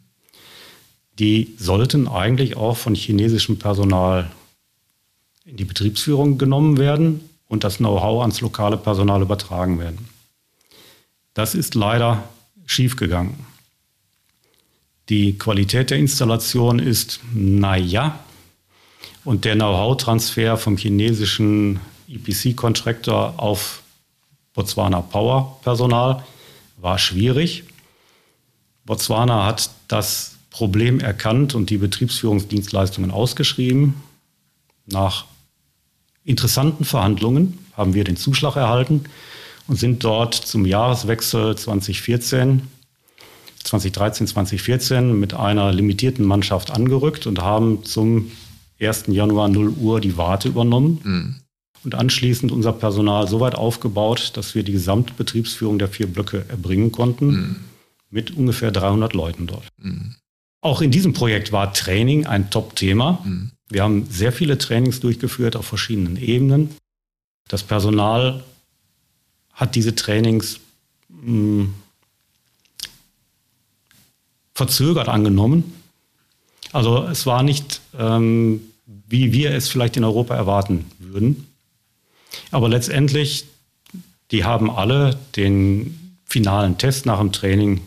Die 1.18 1.54
sollten 1.58 2.08
eigentlich 2.08 2.56
auch 2.56 2.76
von 2.76 2.94
chinesischem 2.94 3.58
Personal 3.58 4.30
in 5.50 5.56
die 5.56 5.64
Betriebsführung 5.64 6.38
genommen 6.38 6.78
werden 6.78 7.28
und 7.48 7.64
das 7.64 7.78
Know-how 7.78 8.22
ans 8.22 8.40
lokale 8.40 8.76
Personal 8.76 9.20
übertragen 9.20 9.80
werden. 9.80 10.08
Das 11.34 11.56
ist 11.56 11.74
leider 11.74 12.22
schiefgegangen. 12.66 13.34
Die 15.08 15.36
Qualität 15.36 15.90
der 15.90 15.98
Installation 15.98 16.78
ist 16.78 17.18
naja 17.34 18.20
und 19.24 19.44
der 19.44 19.56
Know-how-Transfer 19.56 20.56
vom 20.56 20.76
chinesischen 20.76 21.80
EPC-Contractor 22.08 23.34
auf 23.36 23.82
Botswana 24.54 25.00
Power-Personal 25.00 26.24
war 26.76 26.98
schwierig. 26.98 27.64
Botswana 28.84 29.46
hat 29.46 29.70
das 29.88 30.36
Problem 30.50 31.00
erkannt 31.00 31.56
und 31.56 31.70
die 31.70 31.78
Betriebsführungsdienstleistungen 31.78 33.10
ausgeschrieben. 33.10 33.94
Nach 34.86 35.24
interessanten 36.24 36.84
Verhandlungen 36.84 37.58
haben 37.76 37.94
wir 37.94 38.04
den 38.04 38.16
Zuschlag 38.16 38.56
erhalten 38.56 39.04
und 39.66 39.76
sind 39.76 40.04
dort 40.04 40.34
zum 40.34 40.66
Jahreswechsel 40.66 41.56
2014, 41.56 42.62
2013, 43.62 44.26
2014 44.26 45.18
mit 45.18 45.34
einer 45.34 45.72
limitierten 45.72 46.24
Mannschaft 46.24 46.70
angerückt 46.70 47.26
und 47.26 47.40
haben 47.40 47.84
zum 47.84 48.32
1. 48.80 49.04
Januar 49.08 49.48
0 49.48 49.68
Uhr 49.68 50.00
die 50.00 50.16
Warte 50.16 50.48
übernommen 50.48 51.00
mhm. 51.02 51.36
und 51.84 51.94
anschließend 51.94 52.50
unser 52.50 52.72
Personal 52.72 53.28
so 53.28 53.40
weit 53.40 53.54
aufgebaut, 53.54 54.32
dass 54.34 54.54
wir 54.54 54.62
die 54.62 54.72
Gesamtbetriebsführung 54.72 55.78
der 55.78 55.88
vier 55.88 56.06
Blöcke 56.06 56.44
erbringen 56.48 56.90
konnten, 56.90 57.26
mhm. 57.26 57.56
mit 58.10 58.36
ungefähr 58.36 58.72
300 58.72 59.12
Leuten 59.12 59.46
dort. 59.46 59.68
Mhm. 59.78 60.16
Auch 60.62 60.82
in 60.82 60.90
diesem 60.90 61.12
Projekt 61.12 61.52
war 61.52 61.72
Training 61.72 62.26
ein 62.26 62.50
Top-Thema. 62.50 63.20
Mhm. 63.24 63.50
Wir 63.70 63.84
haben 63.84 64.06
sehr 64.10 64.32
viele 64.32 64.58
Trainings 64.58 65.00
durchgeführt 65.00 65.56
auf 65.56 65.64
verschiedenen 65.64 66.16
Ebenen. 66.16 66.74
Das 67.48 67.62
Personal 67.62 68.42
hat 69.52 69.76
diese 69.76 69.94
Trainings 69.94 70.58
mh, 71.08 71.24
hm, 71.24 71.74
verzögert 74.54 75.08
angenommen. 75.08 75.72
Also 76.72 77.04
es 77.04 77.26
war 77.26 77.42
nicht, 77.42 77.80
ähm, 77.98 78.60
wie 79.08 79.32
wir 79.32 79.52
es 79.52 79.68
vielleicht 79.68 79.96
in 79.96 80.04
Europa 80.04 80.34
erwarten 80.34 80.84
würden. 80.98 81.46
Aber 82.50 82.68
letztendlich, 82.68 83.46
die 84.32 84.44
haben 84.44 84.70
alle 84.70 85.18
den 85.36 86.16
finalen 86.24 86.76
Test 86.76 87.06
nach 87.06 87.18
dem 87.18 87.32
Training 87.32 87.80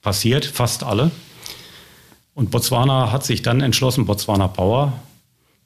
passiert, 0.00 0.44
fast 0.44 0.82
alle. 0.82 1.10
Und 2.34 2.50
Botswana 2.50 3.12
hat 3.12 3.24
sich 3.24 3.42
dann 3.42 3.60
entschlossen, 3.60 4.06
Botswana 4.06 4.48
Power, 4.48 4.92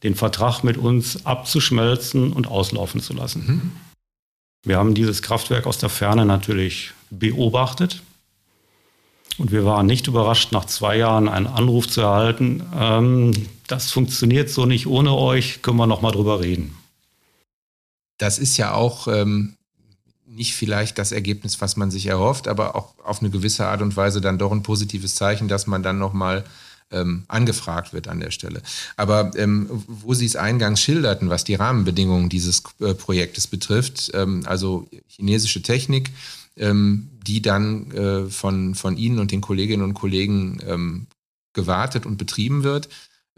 den 0.02 0.14
Vertrag 0.14 0.62
mit 0.62 0.76
uns 0.76 1.24
abzuschmelzen 1.24 2.32
und 2.32 2.48
auslaufen 2.48 3.00
zu 3.00 3.12
lassen. 3.12 3.46
Mhm. 3.46 3.72
Wir 4.64 4.78
haben 4.78 4.94
dieses 4.94 5.22
Kraftwerk 5.22 5.66
aus 5.66 5.78
der 5.78 5.88
Ferne 5.88 6.26
natürlich 6.26 6.92
beobachtet. 7.10 8.02
Und 9.38 9.52
wir 9.52 9.64
waren 9.64 9.86
nicht 9.86 10.06
überrascht, 10.06 10.52
nach 10.52 10.64
zwei 10.64 10.96
Jahren 10.96 11.28
einen 11.28 11.46
Anruf 11.46 11.88
zu 11.88 12.00
erhalten. 12.00 12.64
Ähm, 12.74 13.32
das 13.66 13.92
funktioniert 13.92 14.48
so 14.48 14.66
nicht 14.66 14.86
ohne 14.86 15.14
euch, 15.14 15.62
können 15.62 15.76
wir 15.76 15.86
noch 15.86 16.00
mal 16.00 16.10
drüber 16.10 16.40
reden. 16.40 16.76
Das 18.18 18.38
ist 18.38 18.56
ja 18.56 18.72
auch 18.72 19.08
ähm, 19.08 19.55
nicht 20.36 20.54
vielleicht 20.54 20.98
das 20.98 21.12
Ergebnis, 21.12 21.60
was 21.60 21.76
man 21.76 21.90
sich 21.90 22.06
erhofft, 22.06 22.46
aber 22.46 22.76
auch 22.76 22.94
auf 23.02 23.20
eine 23.20 23.30
gewisse 23.30 23.66
Art 23.66 23.82
und 23.82 23.96
Weise 23.96 24.20
dann 24.20 24.38
doch 24.38 24.52
ein 24.52 24.62
positives 24.62 25.14
Zeichen, 25.14 25.48
dass 25.48 25.66
man 25.66 25.82
dann 25.82 25.98
noch 25.98 26.12
mal 26.12 26.44
ähm, 26.90 27.24
angefragt 27.28 27.92
wird 27.92 28.08
an 28.08 28.20
der 28.20 28.30
Stelle. 28.30 28.62
Aber 28.96 29.32
ähm, 29.36 29.68
wo 29.86 30.14
Sie 30.14 30.26
es 30.26 30.36
eingangs 30.36 30.80
schilderten, 30.80 31.28
was 31.28 31.44
die 31.44 31.54
Rahmenbedingungen 31.54 32.28
dieses 32.28 32.62
äh, 32.80 32.94
Projektes 32.94 33.46
betrifft, 33.46 34.12
ähm, 34.14 34.42
also 34.46 34.88
chinesische 35.08 35.62
Technik, 35.62 36.10
ähm, 36.56 37.08
die 37.26 37.42
dann 37.42 37.90
äh, 37.90 38.30
von, 38.30 38.74
von 38.74 38.96
Ihnen 38.96 39.18
und 39.18 39.32
den 39.32 39.40
Kolleginnen 39.40 39.82
und 39.82 39.94
Kollegen 39.94 40.60
ähm, 40.66 41.06
gewartet 41.54 42.06
und 42.06 42.18
betrieben 42.18 42.62
wird. 42.62 42.88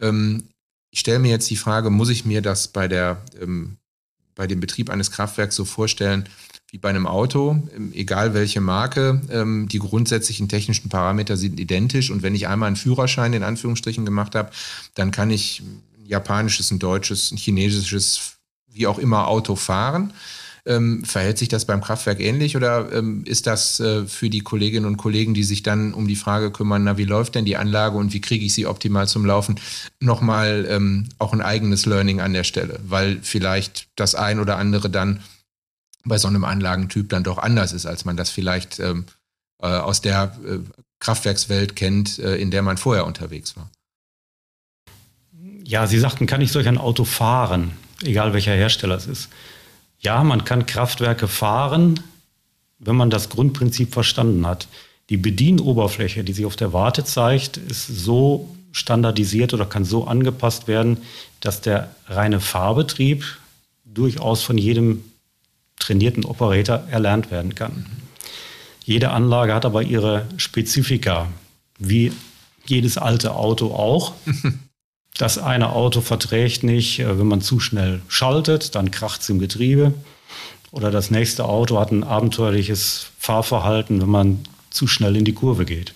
Ähm, 0.01 0.45
ich 0.91 1.01
stelle 1.01 1.19
mir 1.19 1.31
jetzt 1.31 1.49
die 1.49 1.57
Frage, 1.57 1.91
muss 1.91 2.09
ich 2.09 2.25
mir 2.25 2.43
das 2.43 2.69
bei, 2.69 2.89
der, 2.89 3.23
bei 4.35 4.47
dem 4.47 4.59
Betrieb 4.59 4.89
eines 4.89 5.11
Kraftwerks 5.11 5.55
so 5.55 5.67
vorstellen, 5.67 6.27
wie 6.71 6.79
bei 6.79 6.91
einem 6.91 7.07
Auto, 7.07 7.63
ähm, 7.75 7.93
egal 7.95 8.35
welche 8.35 8.61
Marke, 8.61 9.23
ähm, 9.31 9.69
die 9.69 9.79
grundsätzlichen 9.79 10.49
technischen 10.49 10.89
Parameter 10.89 11.37
sind 11.37 11.59
identisch. 11.59 12.11
Und 12.11 12.23
wenn 12.23 12.35
ich 12.35 12.47
einmal 12.47 12.67
einen 12.67 12.77
Führerschein 12.77 13.33
in 13.33 13.43
Anführungsstrichen 13.43 14.05
gemacht 14.05 14.35
habe, 14.35 14.51
dann 14.95 15.11
kann 15.11 15.31
ich 15.31 15.61
ein 15.61 16.07
japanisches, 16.07 16.71
ein 16.71 16.79
deutsches, 16.79 17.33
ein 17.33 17.39
chinesisches, 17.39 18.35
wie 18.71 18.87
auch 18.87 18.99
immer 18.99 19.29
Auto 19.29 19.57
fahren. 19.57 20.13
Ähm, 20.67 21.03
verhält 21.05 21.39
sich 21.39 21.49
das 21.49 21.65
beim 21.65 21.81
Kraftwerk 21.81 22.21
ähnlich 22.21 22.55
oder 22.55 22.93
ist 23.25 23.47
das 23.47 23.81
äh, 23.81 24.05
für 24.05 24.29
die 24.29 24.41
Kolleginnen 24.41 24.85
und 24.85 24.99
Kollegen, 24.99 25.33
die 25.33 25.45
sich 25.45 25.63
dann 25.63 25.95
um 25.95 26.07
die 26.07 26.17
Frage 26.17 26.51
kümmern, 26.51 26.85
na, 26.85 26.99
wie 26.99 27.05
läuft 27.05 27.37
denn 27.37 27.47
die 27.47 27.57
Anlage 27.57 27.97
und 27.97 28.13
wie 28.13 28.21
kriege 28.21 28.45
ich 28.45 28.53
sie 28.53 28.67
optimal 28.67 29.09
zum 29.09 29.25
Laufen, 29.25 29.59
nochmal 30.01 30.67
ähm, 30.69 31.09
auch 31.19 31.33
ein 31.33 31.41
eigenes 31.41 31.87
Learning 31.87 32.21
an 32.21 32.35
der 32.35 32.45
Stelle, 32.45 32.81
weil 32.87 33.21
vielleicht 33.23 33.89
das 33.97 34.15
ein 34.15 34.41
oder 34.41 34.59
andere 34.59 34.91
dann 34.91 35.21
bei 36.09 36.19
so 36.19 36.29
einem 36.29 36.45
Anlagentyp 36.45 37.09
dann 37.09 37.25
doch 37.25 37.39
anders 37.39 37.73
ist, 37.73 37.87
als 37.87 38.05
man 38.05 38.17
das 38.17 38.31
vielleicht 38.31 38.81
ähm, 38.81 39.05
äh, 39.61 39.67
aus 39.67 40.01
der 40.01 40.37
äh, 40.47 40.59
Kraftwerkswelt 41.01 41.77
kennt, 41.77 42.19
äh, 42.19 42.37
in 42.37 42.51
der 42.51 42.63
man 42.63 42.77
vorher 42.77 43.07
unterwegs 43.07 43.57
war. 43.57 43.71
Ja, 45.65 45.87
Sie 45.87 45.99
sagten, 45.99 46.27
kann 46.27 46.41
ich 46.41 46.51
solch 46.51 46.67
ein 46.67 46.79
Auto 46.79 47.05
fahren, 47.05 47.73
egal 48.03 48.33
welcher 48.33 48.55
Hersteller 48.55 48.97
es 48.97 49.07
ist. 49.07 49.29
Ja, 50.01 50.25
man 50.25 50.45
kann 50.45 50.67
Kraftwerke 50.67 51.29
fahren, 51.29 52.01
wenn 52.79 52.97
man 52.97 53.11
das 53.11 53.29
Grundprinzip 53.29 53.93
verstanden 53.93 54.47
hat. 54.47 54.69
Die 55.11 55.17
Bedienoberfläche, 55.17 56.25
die 56.25 56.33
sich 56.33 56.47
auf 56.47 56.57
der 56.57 56.73
Warte 56.73 57.05
zeigt, 57.05 57.57
ist 57.57 57.87
so 57.87 58.55
standardisiert 58.73 59.55
oder 59.55 59.67
kann 59.67 59.85
so 59.85 60.07
angepasst 60.07 60.69
werden, 60.69 60.99
dass 61.41 61.61
der 61.61 61.95
reine 62.07 62.41
Fahrbetrieb 62.41 63.25
durchaus 63.85 64.43
von 64.43 64.59
jedem 64.59 65.05
trainierten 65.79 66.25
Operator 66.25 66.85
erlernt 66.91 67.31
werden 67.31 67.55
kann. 67.55 67.87
Jede 68.85 69.11
Anlage 69.11 69.55
hat 69.55 69.67
aber 69.67 69.83
ihre 69.83 70.27
Spezifika, 70.37 71.29
wie 71.79 72.13
jedes 72.67 72.99
alte 72.99 73.35
Auto 73.35 73.75
auch. 73.75 74.13
Das 75.17 75.37
eine 75.37 75.71
Auto 75.71 76.01
verträgt 76.01 76.63
nicht, 76.63 77.01
äh, 77.01 77.19
wenn 77.19 77.27
man 77.27 77.41
zu 77.41 77.59
schnell 77.59 78.01
schaltet, 78.07 78.77
dann 78.77 78.93
kracht 78.93 79.21
es 79.21 79.29
im 79.29 79.41
Getriebe. 79.41 79.93
Oder 80.71 80.93
das 80.93 81.11
nächste 81.11 81.45
Auto 81.45 81.79
hat 81.81 81.91
ein 81.91 82.05
abenteuerliches 82.05 83.09
Fahrverhalten, 83.19 84.01
wenn 84.01 84.09
man 84.11 84.39
zu 84.71 84.87
schnell 84.87 85.17
in 85.17 85.25
die 85.25 85.35
Kurve 85.35 85.65
geht. 85.65 85.93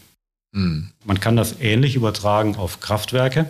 Mhm. 0.53 0.91
Man 1.05 1.21
kann 1.21 1.37
das 1.37 1.61
ähnlich 1.61 1.95
übertragen 1.95 2.57
auf 2.57 2.81
Kraftwerke. 2.81 3.49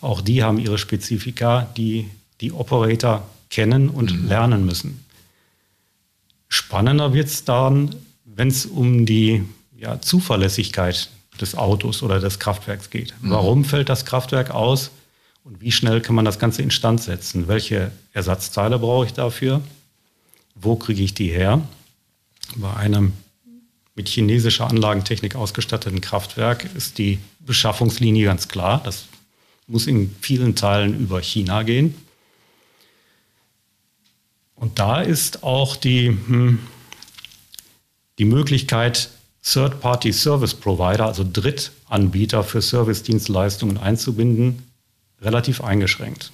Auch 0.00 0.20
die 0.20 0.42
haben 0.42 0.58
ihre 0.58 0.78
Spezifika, 0.78 1.68
die 1.76 2.10
die 2.40 2.52
Operator 2.52 3.26
kennen 3.48 3.88
und 3.88 4.12
mhm. 4.12 4.28
lernen 4.28 4.66
müssen. 4.66 5.03
Spannender 6.54 7.12
wird 7.12 7.26
es 7.26 7.44
dann, 7.44 7.96
wenn 8.24 8.46
es 8.46 8.64
um 8.64 9.06
die 9.06 9.42
ja, 9.76 10.00
Zuverlässigkeit 10.00 11.10
des 11.40 11.56
Autos 11.56 12.00
oder 12.00 12.20
des 12.20 12.38
Kraftwerks 12.38 12.90
geht. 12.90 13.12
Mhm. 13.20 13.30
Warum 13.30 13.64
fällt 13.64 13.88
das 13.88 14.04
Kraftwerk 14.04 14.52
aus 14.52 14.92
und 15.42 15.60
wie 15.60 15.72
schnell 15.72 16.00
kann 16.00 16.14
man 16.14 16.24
das 16.24 16.38
Ganze 16.38 16.62
instand 16.62 17.02
setzen? 17.02 17.48
Welche 17.48 17.90
Ersatzteile 18.12 18.78
brauche 18.78 19.06
ich 19.06 19.12
dafür? 19.14 19.62
Wo 20.54 20.76
kriege 20.76 21.02
ich 21.02 21.12
die 21.12 21.28
her? 21.28 21.60
Bei 22.54 22.72
einem 22.74 23.14
mit 23.96 24.08
chinesischer 24.08 24.70
Anlagentechnik 24.70 25.34
ausgestatteten 25.34 26.00
Kraftwerk 26.00 26.72
ist 26.76 26.98
die 26.98 27.18
Beschaffungslinie 27.40 28.26
ganz 28.26 28.46
klar. 28.46 28.80
Das 28.84 29.06
muss 29.66 29.88
in 29.88 30.14
vielen 30.20 30.54
Teilen 30.54 31.00
über 31.00 31.20
China 31.20 31.64
gehen. 31.64 31.96
Und 34.56 34.78
da 34.78 35.00
ist 35.00 35.42
auch 35.42 35.76
die, 35.76 36.08
hm, 36.08 36.58
die 38.18 38.24
Möglichkeit, 38.24 39.10
Third-Party 39.42 40.12
Service 40.12 40.54
Provider, 40.54 41.06
also 41.06 41.24
Drittanbieter 41.30 42.44
für 42.44 42.62
Service-Dienstleistungen 42.62 43.76
einzubinden, 43.76 44.62
relativ 45.20 45.62
eingeschränkt. 45.62 46.32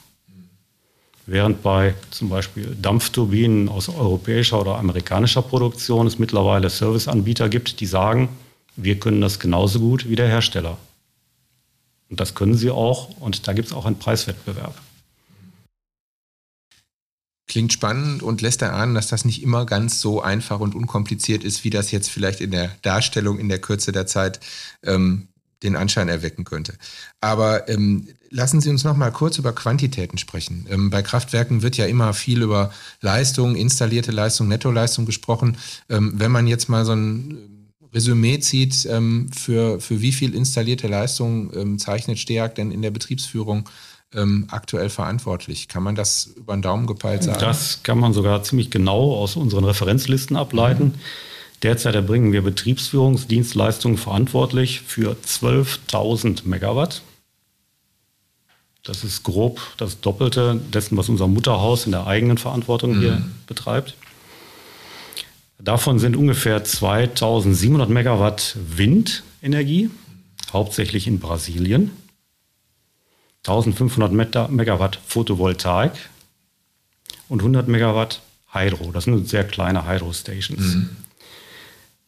Während 1.26 1.62
bei 1.62 1.94
zum 2.10 2.28
Beispiel 2.28 2.76
Dampfturbinen 2.80 3.68
aus 3.68 3.88
europäischer 3.88 4.60
oder 4.60 4.76
amerikanischer 4.76 5.42
Produktion 5.42 6.06
es 6.06 6.18
mittlerweile 6.18 6.70
Serviceanbieter 6.70 7.48
gibt, 7.48 7.80
die 7.80 7.86
sagen, 7.86 8.28
wir 8.76 8.98
können 8.98 9.20
das 9.20 9.38
genauso 9.38 9.80
gut 9.80 10.08
wie 10.08 10.16
der 10.16 10.28
Hersteller. 10.28 10.78
Und 12.08 12.18
das 12.20 12.34
können 12.34 12.56
sie 12.56 12.70
auch 12.70 13.10
und 13.20 13.46
da 13.46 13.52
gibt 13.52 13.68
es 13.68 13.74
auch 13.74 13.86
einen 13.86 13.98
Preiswettbewerb. 13.98 14.74
Klingt 17.50 17.72
spannend 17.72 18.22
und 18.22 18.42
lässt 18.42 18.62
erahnen, 18.62 18.94
dass 18.94 19.08
das 19.08 19.24
nicht 19.24 19.42
immer 19.42 19.66
ganz 19.66 20.00
so 20.00 20.22
einfach 20.22 20.60
und 20.60 20.76
unkompliziert 20.76 21.42
ist, 21.42 21.64
wie 21.64 21.70
das 21.70 21.90
jetzt 21.90 22.08
vielleicht 22.08 22.40
in 22.40 22.52
der 22.52 22.70
Darstellung 22.82 23.40
in 23.40 23.48
der 23.48 23.60
Kürze 23.60 23.90
der 23.90 24.06
Zeit 24.06 24.38
ähm, 24.84 25.26
den 25.64 25.74
Anschein 25.74 26.08
erwecken 26.08 26.44
könnte. 26.44 26.74
Aber 27.20 27.68
ähm, 27.68 28.06
lassen 28.28 28.60
Sie 28.60 28.70
uns 28.70 28.84
noch 28.84 28.96
mal 28.96 29.10
kurz 29.10 29.36
über 29.36 29.52
Quantitäten 29.52 30.16
sprechen. 30.16 30.64
Ähm, 30.70 30.90
bei 30.90 31.02
Kraftwerken 31.02 31.62
wird 31.62 31.76
ja 31.76 31.86
immer 31.86 32.14
viel 32.14 32.40
über 32.40 32.70
Leistung, 33.00 33.56
installierte 33.56 34.12
Leistung, 34.12 34.46
Nettoleistung 34.46 35.04
gesprochen. 35.04 35.56
Ähm, 35.88 36.12
wenn 36.20 36.30
man 36.30 36.46
jetzt 36.46 36.68
mal 36.68 36.84
so 36.84 36.92
ein 36.92 37.66
Resümee 37.92 38.38
zieht, 38.38 38.86
ähm, 38.86 39.28
für, 39.36 39.80
für 39.80 40.00
wie 40.00 40.12
viel 40.12 40.36
installierte 40.36 40.86
Leistung 40.86 41.52
ähm, 41.52 41.78
zeichnet 41.80 42.20
STEAG 42.20 42.54
denn 42.54 42.70
in 42.70 42.82
der 42.82 42.92
Betriebsführung 42.92 43.68
ähm, 44.14 44.46
aktuell 44.50 44.88
verantwortlich? 44.88 45.68
Kann 45.68 45.82
man 45.82 45.94
das 45.94 46.30
über 46.36 46.54
den 46.54 46.62
Daumen 46.62 46.86
gepeilt 46.86 47.22
sagen? 47.22 47.38
Das 47.40 47.82
kann 47.82 47.98
man 47.98 48.12
sogar 48.12 48.42
ziemlich 48.42 48.70
genau 48.70 49.14
aus 49.14 49.36
unseren 49.36 49.64
Referenzlisten 49.64 50.36
ableiten. 50.36 50.84
Mhm. 50.84 50.94
Derzeit 51.62 51.94
erbringen 51.94 52.32
wir 52.32 52.42
Betriebsführungsdienstleistungen 52.42 53.98
verantwortlich 53.98 54.80
für 54.80 55.16
12.000 55.26 56.46
Megawatt. 56.46 57.02
Das 58.82 59.04
ist 59.04 59.24
grob 59.24 59.60
das 59.76 60.00
Doppelte 60.00 60.58
dessen, 60.72 60.96
was 60.96 61.10
unser 61.10 61.28
Mutterhaus 61.28 61.84
in 61.84 61.92
der 61.92 62.06
eigenen 62.06 62.38
Verantwortung 62.38 62.96
mhm. 62.96 63.00
hier 63.00 63.22
betreibt. 63.46 63.94
Davon 65.58 65.98
sind 65.98 66.16
ungefähr 66.16 66.64
2700 66.64 67.90
Megawatt 67.90 68.56
Windenergie, 68.74 69.90
hauptsächlich 70.54 71.06
in 71.06 71.20
Brasilien. 71.20 71.90
1500 73.46 74.50
Megawatt 74.50 75.00
Photovoltaik 75.06 75.92
und 77.28 77.40
100 77.40 77.68
Megawatt 77.68 78.20
Hydro. 78.52 78.90
Das 78.92 79.04
sind 79.04 79.28
sehr 79.28 79.44
kleine 79.44 79.86
Hydro-Stations. 79.86 80.74
Mhm. 80.74 80.90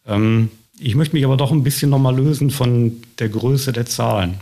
Ähm, 0.07 0.51
ich 0.79 0.95
möchte 0.95 1.15
mich 1.15 1.25
aber 1.25 1.37
doch 1.37 1.53
ein 1.53 1.63
bisschen 1.63 1.91
nochmal 1.91 2.17
lösen 2.17 2.51
von 2.51 3.03
der 3.19 3.29
Größe 3.29 3.73
der 3.73 3.87
Zahlen. 3.87 4.41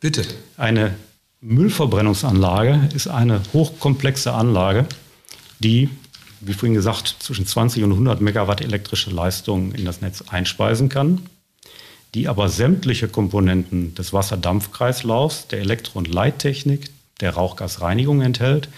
Bitte. 0.00 0.24
Eine 0.56 0.94
Müllverbrennungsanlage 1.40 2.88
ist 2.94 3.08
eine 3.08 3.42
hochkomplexe 3.52 4.32
Anlage, 4.32 4.86
die, 5.58 5.90
wie 6.40 6.54
vorhin 6.54 6.74
gesagt, 6.74 7.16
zwischen 7.18 7.46
20 7.46 7.84
und 7.84 7.92
100 7.92 8.20
Megawatt 8.20 8.62
elektrische 8.62 9.10
Leistung 9.10 9.72
in 9.72 9.84
das 9.84 10.00
Netz 10.00 10.22
einspeisen 10.28 10.88
kann. 10.88 11.22
Die 12.16 12.26
aber 12.28 12.48
sämtliche 12.48 13.08
Komponenten 13.08 13.94
des 13.94 14.14
Wasserdampfkreislaufs, 14.14 15.48
der 15.48 15.60
Elektro- 15.60 15.98
und 15.98 16.08
Leittechnik, 16.08 16.88
der 17.20 17.34
Rauchgasreinigung 17.34 18.22
enthält 18.22 18.70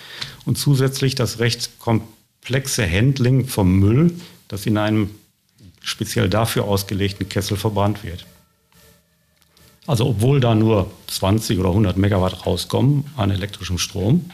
und 0.44 0.58
zusätzlich 0.58 1.14
das 1.14 1.38
recht 1.38 1.78
komplexe 1.78 2.90
Handling 2.90 3.46
vom 3.46 3.78
Müll, 3.78 4.12
das 4.48 4.66
in 4.66 4.76
einem 4.76 5.10
speziell 5.80 6.28
dafür 6.28 6.64
ausgelegten 6.64 7.28
Kessel 7.28 7.56
verbrannt 7.56 8.02
wird. 8.02 8.26
Also 9.86 10.06
obwohl 10.06 10.40
da 10.40 10.56
nur 10.56 10.90
20 11.06 11.60
oder 11.60 11.68
100 11.68 11.96
Megawatt 11.96 12.44
rauskommen 12.44 13.04
an 13.16 13.30
elektrischem 13.30 13.78
Strom, 13.78 14.32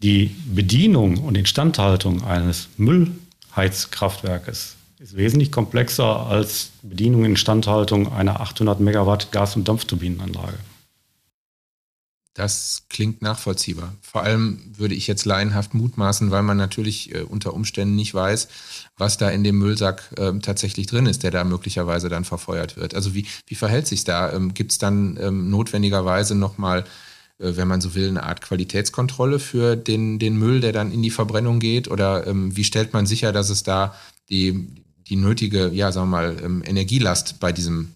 die 0.00 0.36
Bedienung 0.46 1.18
und 1.18 1.36
Instandhaltung 1.36 2.22
eines 2.22 2.68
Müllheizkraftwerkes 2.76 4.76
ist 5.04 5.16
wesentlich 5.16 5.52
komplexer 5.52 6.26
als 6.26 6.70
Bedienung 6.82 7.20
und 7.20 7.32
Instandhaltung 7.32 8.10
einer 8.10 8.40
800 8.40 8.80
Megawatt 8.80 9.32
Gas- 9.32 9.54
und 9.54 9.68
Dampfturbinenanlage. 9.68 10.58
Das 12.32 12.84
klingt 12.88 13.20
nachvollziehbar. 13.20 13.94
Vor 14.00 14.22
allem 14.22 14.60
würde 14.78 14.94
ich 14.94 15.06
jetzt 15.06 15.26
laienhaft 15.26 15.74
mutmaßen, 15.74 16.30
weil 16.30 16.42
man 16.42 16.56
natürlich 16.56 17.14
äh, 17.14 17.20
unter 17.20 17.52
Umständen 17.52 17.94
nicht 17.94 18.14
weiß, 18.14 18.48
was 18.96 19.18
da 19.18 19.28
in 19.28 19.44
dem 19.44 19.58
Müllsack 19.58 20.10
äh, 20.16 20.32
tatsächlich 20.40 20.86
drin 20.86 21.04
ist, 21.04 21.22
der 21.22 21.30
da 21.30 21.44
möglicherweise 21.44 22.08
dann 22.08 22.24
verfeuert 22.24 22.78
wird. 22.78 22.94
Also 22.94 23.14
wie, 23.14 23.26
wie 23.46 23.54
verhält 23.54 23.86
sich 23.86 24.04
da? 24.04 24.32
Ähm, 24.32 24.54
Gibt 24.54 24.72
es 24.72 24.78
dann 24.78 25.18
ähm, 25.20 25.50
notwendigerweise 25.50 26.34
nochmal, 26.34 26.80
äh, 27.38 27.52
wenn 27.54 27.68
man 27.68 27.82
so 27.82 27.94
will, 27.94 28.08
eine 28.08 28.22
Art 28.22 28.40
Qualitätskontrolle 28.40 29.38
für 29.38 29.76
den, 29.76 30.18
den 30.18 30.38
Müll, 30.38 30.60
der 30.60 30.72
dann 30.72 30.90
in 30.90 31.02
die 31.02 31.10
Verbrennung 31.10 31.60
geht? 31.60 31.88
Oder 31.88 32.26
ähm, 32.26 32.56
wie 32.56 32.64
stellt 32.64 32.94
man 32.94 33.04
sicher, 33.04 33.32
dass 33.32 33.50
es 33.50 33.62
da 33.64 33.94
die, 34.30 34.83
die 35.08 35.16
nötige, 35.16 35.70
ja, 35.72 35.92
sagen 35.92 36.08
wir 36.08 36.16
mal, 36.16 36.36
ähm, 36.42 36.62
Energielast 36.64 37.40
bei 37.40 37.52
diesem, 37.52 37.92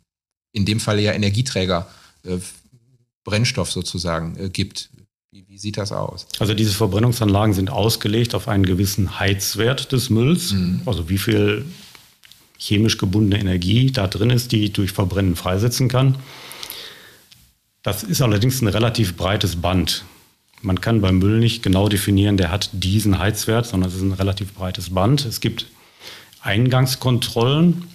in 0.52 0.64
dem 0.64 0.80
Falle 0.80 1.02
ja 1.02 1.12
Energieträger, 1.12 1.88
äh, 2.24 2.38
Brennstoff 3.24 3.70
sozusagen 3.70 4.36
äh, 4.38 4.48
gibt. 4.48 4.90
Wie, 5.30 5.46
wie, 5.48 5.58
sieht 5.58 5.76
das 5.76 5.92
aus? 5.92 6.26
Also 6.38 6.54
diese 6.54 6.72
Verbrennungsanlagen 6.72 7.52
sind 7.52 7.70
ausgelegt 7.70 8.34
auf 8.34 8.48
einen 8.48 8.64
gewissen 8.64 9.18
Heizwert 9.18 9.92
des 9.92 10.08
Mülls, 10.08 10.52
mhm. 10.52 10.80
also 10.86 11.08
wie 11.10 11.18
viel 11.18 11.66
chemisch 12.58 12.96
gebundene 12.98 13.40
Energie 13.40 13.90
da 13.92 14.06
drin 14.06 14.30
ist, 14.30 14.52
die 14.52 14.72
durch 14.72 14.92
Verbrennen 14.92 15.36
freisetzen 15.36 15.88
kann. 15.88 16.16
Das 17.82 18.02
ist 18.02 18.20
allerdings 18.20 18.60
ein 18.62 18.68
relativ 18.68 19.16
breites 19.16 19.56
Band. 19.56 20.04
Man 20.62 20.80
kann 20.80 21.00
beim 21.00 21.18
Müll 21.18 21.38
nicht 21.38 21.62
genau 21.62 21.88
definieren, 21.88 22.36
der 22.36 22.50
hat 22.50 22.70
diesen 22.72 23.18
Heizwert, 23.18 23.66
sondern 23.66 23.90
es 23.90 23.96
ist 23.96 24.02
ein 24.02 24.12
relativ 24.12 24.54
breites 24.54 24.90
Band. 24.90 25.24
Es 25.24 25.40
gibt 25.40 25.66
Eingangskontrollen, 26.40 27.88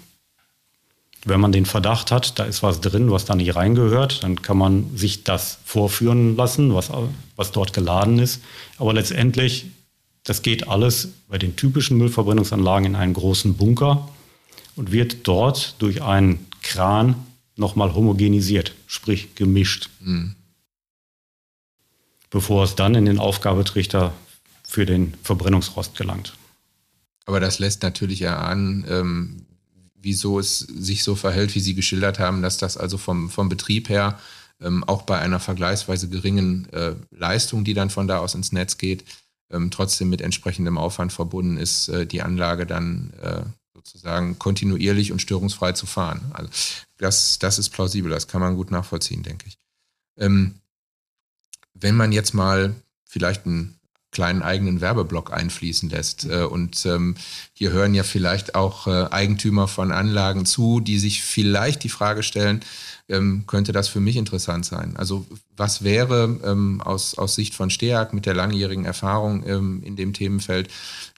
wenn 1.26 1.40
man 1.40 1.52
den 1.52 1.66
Verdacht 1.66 2.12
hat, 2.12 2.38
da 2.38 2.44
ist 2.44 2.64
was 2.64 2.82
drin, 2.82 3.10
was 3.10 3.26
da 3.26 3.36
nicht 3.36 3.56
reingehört, 3.56 4.24
dann 4.24 4.42
kann 4.42 4.58
man 4.58 4.96
sich 4.98 5.24
das 5.24 5.60
vorführen 5.64 6.36
lassen, 6.36 6.74
was, 6.74 6.92
was 7.36 7.52
dort 7.52 7.74
geladen 7.74 8.20
ist. 8.20 8.42
Aber 8.78 8.94
letztendlich, 8.94 9.68
das 10.24 10.42
geht 10.42 10.68
alles 10.68 11.10
bei 11.30 11.38
den 11.38 11.56
typischen 11.56 11.98
Müllverbrennungsanlagen 11.98 12.88
in 12.88 12.96
einen 12.96 13.14
großen 13.14 13.56
Bunker 13.56 14.10
und 14.76 14.92
wird 14.92 15.28
dort 15.28 15.76
durch 15.80 16.02
einen 16.02 16.46
Kran 16.62 17.16
nochmal 17.56 17.94
homogenisiert, 17.94 18.74
sprich 18.88 19.36
gemischt, 19.36 19.90
mhm. 20.00 20.36
bevor 22.30 22.64
es 22.64 22.76
dann 22.76 22.96
in 22.96 23.06
den 23.06 23.20
Aufgabetrichter 23.20 24.14
für 24.68 24.86
den 24.86 25.14
Verbrennungsrost 25.24 25.96
gelangt. 25.96 26.34
Aber 27.26 27.40
das 27.40 27.60
lässt 27.60 27.84
natürlich 27.84 28.22
erahnen, 28.22 28.86
ähm, 28.88 29.46
wieso 29.96 30.40
es 30.40 30.60
sich 30.60 31.04
so 31.04 31.16
verhält, 31.16 31.56
wie 31.56 31.62
Sie 31.62 31.76
geschildert 31.76 32.20
haben, 32.20 32.42
dass 32.42 32.58
das 32.58 32.78
also 32.78 32.98
vom, 32.98 33.30
vom 33.30 33.50
Betrieb 33.50 33.90
her 33.90 34.20
ähm, 34.62 34.84
auch 34.84 35.04
bei 35.04 35.20
einer 35.20 35.40
vergleichsweise 35.40 36.10
geringen 36.10 36.68
äh, 36.72 36.96
Leistung, 37.12 37.64
die 37.64 37.74
dann 37.74 37.90
von 37.90 38.08
da 38.08 38.20
aus 38.20 38.36
ins 38.36 38.52
Netz 38.52 38.78
geht, 38.78 39.06
ähm, 39.50 39.72
trotzdem 39.72 40.10
mit 40.10 40.22
entsprechendem 40.22 40.78
Aufwand 40.78 41.14
verbunden 41.14 41.58
ist, 41.58 41.88
äh, 41.90 42.06
die 42.06 42.22
Anlage 42.22 42.66
dann 42.66 43.14
äh, 43.22 43.44
sozusagen 43.74 44.38
kontinuierlich 44.40 45.12
und 45.12 45.22
störungsfrei 45.22 45.74
zu 45.74 45.86
fahren. 45.86 46.32
Also 46.34 46.50
das, 46.98 47.40
das 47.40 47.60
ist 47.60 47.70
plausibel, 47.70 48.12
das 48.12 48.28
kann 48.28 48.42
man 48.42 48.56
gut 48.56 48.72
nachvollziehen, 48.72 49.24
denke 49.24 49.48
ich. 49.48 49.58
Ähm, 50.18 50.56
wenn 51.74 51.96
man 51.96 52.12
jetzt 52.12 52.34
mal 52.34 52.76
vielleicht 53.06 53.46
ein 53.46 53.76
kleinen 54.14 54.42
eigenen 54.42 54.80
Werbeblock 54.80 55.34
einfließen 55.34 55.90
lässt. 55.90 56.26
Äh, 56.26 56.44
und 56.44 56.86
ähm, 56.86 57.16
hier 57.54 57.72
hören 57.72 57.94
ja 57.94 58.04
vielleicht 58.04 58.56
auch 58.56 58.88
äh, 58.88 59.08
Eigentümer 59.12 59.68
von 59.68 59.92
Anlagen 59.92 60.46
zu, 60.46 60.80
die 60.80 61.00
sich 61.00 61.22
vielleicht 61.22 61.84
die 61.84 61.90
Frage 61.90 62.24
stellen, 62.24 62.62
ähm, 63.10 63.44
könnte 63.48 63.74
das 63.74 63.90
für 63.90 64.00
mich 64.00 64.16
interessant 64.16 64.66
sein? 64.66 64.96
Also 64.96 65.26
was 65.58 65.84
wäre 65.84 66.40
ähm, 66.46 66.82
aus, 66.82 67.18
aus 67.18 67.36
Sicht 67.36 67.54
von 67.54 67.70
STEAG 67.70 68.14
mit 68.14 68.26
der 68.26 68.34
langjährigen 68.34 68.86
Erfahrung 68.86 69.46
ähm, 69.46 69.84
in 69.84 69.98
dem 69.98 70.14
Themenfeld 70.14 70.70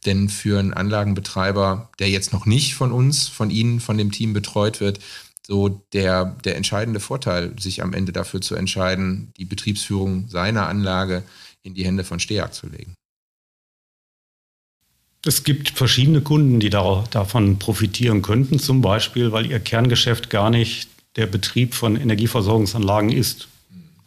denn 0.05 0.29
für 0.29 0.60
einen 0.60 0.73
Anlagenbetreiber, 0.73 1.89
der 1.99 2.10
jetzt 2.10 2.34
noch 2.34 2.45
nicht 2.45 2.75
von 2.75 2.91
uns, 2.91 3.27
von 3.27 3.49
Ihnen, 3.49 3.79
von 3.79 3.97
dem 3.97 4.12
Team 4.12 4.34
betreut 4.34 4.79
wird, 4.79 4.99
so 5.47 5.69
der, 5.93 6.25
der 6.43 6.55
entscheidende 6.55 6.99
Vorteil, 6.99 7.53
sich 7.60 7.84
am 7.84 7.93
Ende 7.93 8.12
dafür 8.12 8.41
zu 8.41 8.55
entscheiden, 8.55 9.31
die 9.38 9.45
Betriebsführung 9.45 10.27
seiner 10.27 10.67
Anlage 10.67 11.23
in 11.65 11.73
die 11.73 11.86
Hände 11.86 12.04
von 12.04 12.19
Steag 12.19 12.54
zu 12.54 12.67
legen. 12.67 12.93
Es 15.25 15.43
gibt 15.43 15.71
verschiedene 15.71 16.21
Kunden, 16.21 16.60
die 16.60 16.69
davon 16.69 17.58
profitieren 17.58 18.21
könnten, 18.21 18.60
zum 18.60 18.82
Beispiel, 18.82 19.32
weil 19.32 19.47
ihr 19.47 19.60
Kerngeschäft 19.60 20.30
gar 20.30 20.51
nicht 20.51 20.88
der 21.15 21.25
Betrieb 21.25 21.73
von 21.73 21.95
Energieversorgungsanlagen 21.95 23.12
ist, 23.12 23.47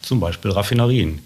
zum 0.01 0.21
Beispiel 0.21 0.53
Raffinerien. 0.53 1.18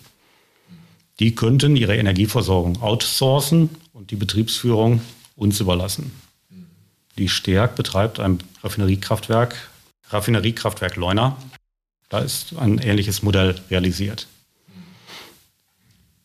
Die 1.20 1.34
könnten 1.34 1.76
ihre 1.76 1.96
Energieversorgung 1.96 2.80
outsourcen 2.80 3.68
und 3.92 4.10
die 4.10 4.16
Betriebsführung 4.16 5.02
uns 5.36 5.60
überlassen. 5.60 6.10
Die 7.18 7.28
Steag 7.28 7.76
betreibt 7.76 8.18
ein 8.18 8.38
Raffineriekraftwerk, 8.62 9.70
Raffineriekraftwerk 10.08 10.96
Leuna. 10.96 11.36
Da 12.08 12.20
ist 12.20 12.56
ein 12.56 12.78
ähnliches 12.78 13.22
Modell 13.22 13.60
realisiert 13.70 14.26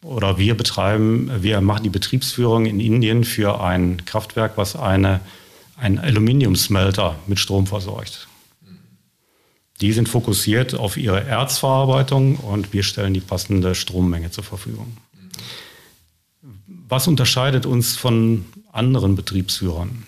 oder 0.07 0.37
wir 0.37 0.55
betreiben, 0.55 1.29
wir 1.41 1.59
machen 1.59 1.83
die 1.83 1.89
Betriebsführung 1.89 2.65
in 2.65 2.79
Indien 2.79 3.25
für 3.25 3.61
ein 3.61 4.05
Kraftwerk, 4.05 4.53
was 4.55 4.75
eine, 4.75 5.19
ein 5.75 5.99
Aluminiumsmelter 5.99 7.15
mit 7.27 7.39
Strom 7.39 7.67
versorgt. 7.67 8.27
Die 9.81 9.91
sind 9.91 10.07
fokussiert 10.07 10.73
auf 10.73 10.97
ihre 10.97 11.25
Erzverarbeitung 11.25 12.37
und 12.37 12.73
wir 12.73 12.83
stellen 12.83 13.13
die 13.13 13.19
passende 13.19 13.75
Strommenge 13.75 14.31
zur 14.31 14.43
Verfügung. 14.45 14.97
Was 16.87 17.07
unterscheidet 17.07 17.65
uns 17.65 17.97
von 17.97 18.45
anderen 18.71 19.15
Betriebsführern? 19.15 20.05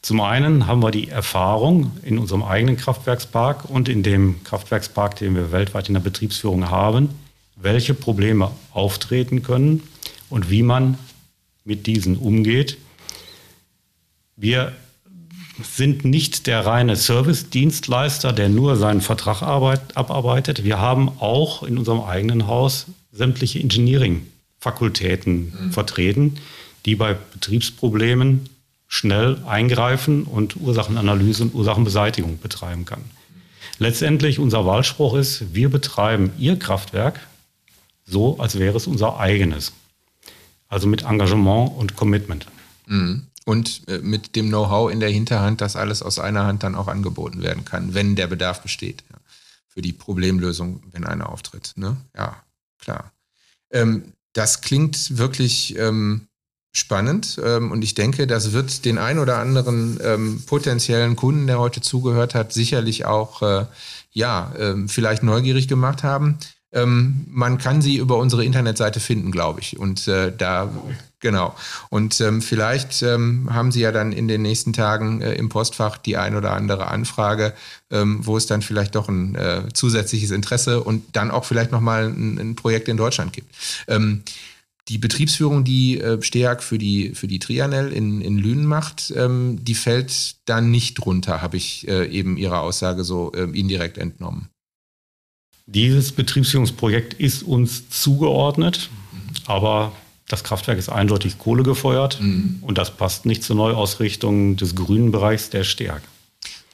Zum 0.00 0.22
einen 0.22 0.66
haben 0.66 0.82
wir 0.82 0.90
die 0.90 1.08
Erfahrung 1.08 1.92
in 2.02 2.18
unserem 2.18 2.42
eigenen 2.42 2.78
Kraftwerkspark 2.78 3.68
und 3.68 3.88
in 3.90 4.02
dem 4.02 4.42
Kraftwerkspark, 4.44 5.16
den 5.16 5.34
wir 5.34 5.52
weltweit 5.52 5.88
in 5.88 5.94
der 5.94 6.00
Betriebsführung 6.00 6.70
haben, 6.70 7.10
welche 7.60 7.94
Probleme 7.94 8.50
auftreten 8.72 9.42
können 9.42 9.82
und 10.30 10.50
wie 10.50 10.62
man 10.62 10.98
mit 11.64 11.86
diesen 11.86 12.16
umgeht. 12.16 12.78
Wir 14.36 14.72
sind 15.62 16.04
nicht 16.04 16.46
der 16.46 16.64
reine 16.64 16.94
Service-Dienstleister, 16.96 18.32
der 18.32 18.48
nur 18.48 18.76
seinen 18.76 19.00
Vertrag 19.00 19.42
abarbeitet. 19.42 20.62
Wir 20.64 20.78
haben 20.78 21.08
auch 21.18 21.64
in 21.64 21.78
unserem 21.78 22.02
eigenen 22.02 22.46
Haus 22.46 22.86
sämtliche 23.12 23.58
Engineering-Fakultäten 23.58 25.52
mhm. 25.60 25.72
vertreten, 25.72 26.36
die 26.86 26.94
bei 26.94 27.14
Betriebsproblemen 27.14 28.48
schnell 28.86 29.38
eingreifen 29.46 30.22
und 30.24 30.56
Ursachenanalyse 30.56 31.42
und 31.42 31.54
Ursachenbeseitigung 31.54 32.38
betreiben 32.38 32.84
kann. 32.84 33.02
Letztendlich 33.78 34.38
unser 34.38 34.64
Wahlspruch 34.64 35.14
ist, 35.14 35.54
wir 35.54 35.68
betreiben 35.68 36.30
Ihr 36.38 36.58
Kraftwerk 36.58 37.20
so, 38.08 38.38
als 38.38 38.58
wäre 38.58 38.76
es 38.76 38.86
unser 38.86 39.18
eigenes. 39.18 39.72
Also 40.68 40.86
mit 40.86 41.02
Engagement 41.02 41.72
und 41.76 41.96
Commitment. 41.96 42.46
Mhm. 42.86 43.26
Und 43.44 43.88
äh, 43.88 43.98
mit 43.98 44.36
dem 44.36 44.48
Know-how 44.48 44.90
in 44.90 45.00
der 45.00 45.08
Hinterhand, 45.08 45.60
dass 45.60 45.76
alles 45.76 46.02
aus 46.02 46.18
einer 46.18 46.44
Hand 46.44 46.62
dann 46.62 46.74
auch 46.74 46.88
angeboten 46.88 47.42
werden 47.42 47.64
kann, 47.64 47.94
wenn 47.94 48.16
der 48.16 48.26
Bedarf 48.26 48.62
besteht. 48.62 49.04
Für 49.68 49.80
die 49.80 49.92
Problemlösung, 49.92 50.82
wenn 50.92 51.04
einer 51.04 51.30
auftritt. 51.30 51.72
Ne? 51.76 51.96
Ja, 52.16 52.36
klar. 52.78 53.12
Ähm, 53.70 54.12
das 54.32 54.60
klingt 54.60 55.16
wirklich 55.16 55.78
ähm, 55.78 56.28
spannend 56.72 57.40
ähm, 57.42 57.72
und 57.72 57.82
ich 57.82 57.94
denke, 57.94 58.26
das 58.26 58.52
wird 58.52 58.84
den 58.84 58.98
ein 58.98 59.18
oder 59.18 59.38
anderen 59.38 59.98
ähm, 60.02 60.42
potenziellen 60.46 61.16
Kunden, 61.16 61.46
der 61.46 61.58
heute 61.58 61.80
zugehört 61.80 62.34
hat, 62.34 62.52
sicherlich 62.52 63.04
auch 63.04 63.42
äh, 63.42 63.66
ja, 64.12 64.52
ähm, 64.58 64.88
vielleicht 64.88 65.22
neugierig 65.22 65.68
gemacht 65.68 66.02
haben. 66.02 66.38
Ähm, 66.72 67.24
man 67.28 67.56
kann 67.56 67.80
sie 67.80 67.96
über 67.96 68.18
unsere 68.18 68.44
Internetseite 68.44 69.00
finden, 69.00 69.32
glaube 69.32 69.60
ich. 69.60 69.78
Und 69.78 70.06
äh, 70.06 70.32
da, 70.36 70.70
genau. 71.18 71.54
Und 71.88 72.20
ähm, 72.20 72.42
vielleicht 72.42 73.02
ähm, 73.02 73.48
haben 73.50 73.72
Sie 73.72 73.80
ja 73.80 73.90
dann 73.90 74.12
in 74.12 74.28
den 74.28 74.42
nächsten 74.42 74.74
Tagen 74.74 75.22
äh, 75.22 75.34
im 75.34 75.48
Postfach 75.48 75.96
die 75.96 76.18
ein 76.18 76.36
oder 76.36 76.52
andere 76.52 76.88
Anfrage, 76.88 77.54
ähm, 77.90 78.20
wo 78.22 78.36
es 78.36 78.46
dann 78.46 78.60
vielleicht 78.60 78.94
doch 78.96 79.08
ein 79.08 79.34
äh, 79.34 79.62
zusätzliches 79.72 80.30
Interesse 80.30 80.82
und 80.82 81.16
dann 81.16 81.30
auch 81.30 81.46
vielleicht 81.46 81.72
nochmal 81.72 82.08
ein, 82.08 82.38
ein 82.38 82.56
Projekt 82.56 82.88
in 82.88 82.98
Deutschland 82.98 83.32
gibt. 83.32 83.54
Ähm, 83.86 84.22
die 84.88 84.98
Betriebsführung, 84.98 85.64
die 85.64 85.98
äh, 86.00 86.20
Steag 86.22 86.62
für 86.62 86.78
die, 86.78 87.14
für 87.14 87.28
die 87.28 87.38
Trianel 87.38 87.92
in, 87.92 88.20
in 88.20 88.38
Lünen 88.38 88.66
macht, 88.66 89.12
ähm, 89.16 89.58
die 89.62 89.74
fällt 89.74 90.36
da 90.46 90.60
nicht 90.60 90.94
drunter, 90.94 91.40
habe 91.40 91.56
ich 91.56 91.88
äh, 91.88 92.06
eben 92.08 92.36
Ihrer 92.36 92.60
Aussage 92.60 93.04
so 93.04 93.30
indirekt 93.30 93.96
entnommen. 93.96 94.48
Dieses 95.70 96.12
Betriebsführungsprojekt 96.12 97.12
ist 97.12 97.42
uns 97.42 97.90
zugeordnet, 97.90 98.88
aber 99.46 99.92
das 100.26 100.42
Kraftwerk 100.42 100.78
ist 100.78 100.88
eindeutig 100.88 101.36
Kohle 101.36 101.62
gefeuert 101.62 102.18
mhm. 102.22 102.58
und 102.62 102.78
das 102.78 102.96
passt 102.96 103.26
nicht 103.26 103.44
zur 103.44 103.56
Neuausrichtung 103.56 104.56
des 104.56 104.74
grünen 104.74 105.12
Bereichs 105.12 105.50
der 105.50 105.64
Stärke. 105.64 106.06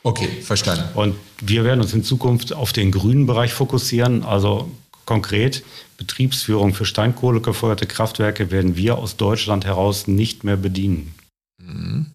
Okay, 0.04 0.28
verstanden. 0.42 0.84
Und 0.94 1.16
wir 1.40 1.64
werden 1.64 1.80
uns 1.80 1.92
in 1.92 2.04
Zukunft 2.04 2.52
auf 2.52 2.72
den 2.72 2.92
grünen 2.92 3.26
Bereich 3.26 3.52
fokussieren. 3.52 4.22
Also 4.22 4.70
konkret 5.06 5.64
Betriebsführung 5.96 6.72
für 6.72 6.84
Steinkohle 6.84 7.40
gefeuerte 7.40 7.86
Kraftwerke 7.86 8.52
werden 8.52 8.76
wir 8.76 8.98
aus 8.98 9.16
Deutschland 9.16 9.64
heraus 9.64 10.06
nicht 10.06 10.44
mehr 10.44 10.56
bedienen. 10.56 11.14
Mhm 11.58 12.13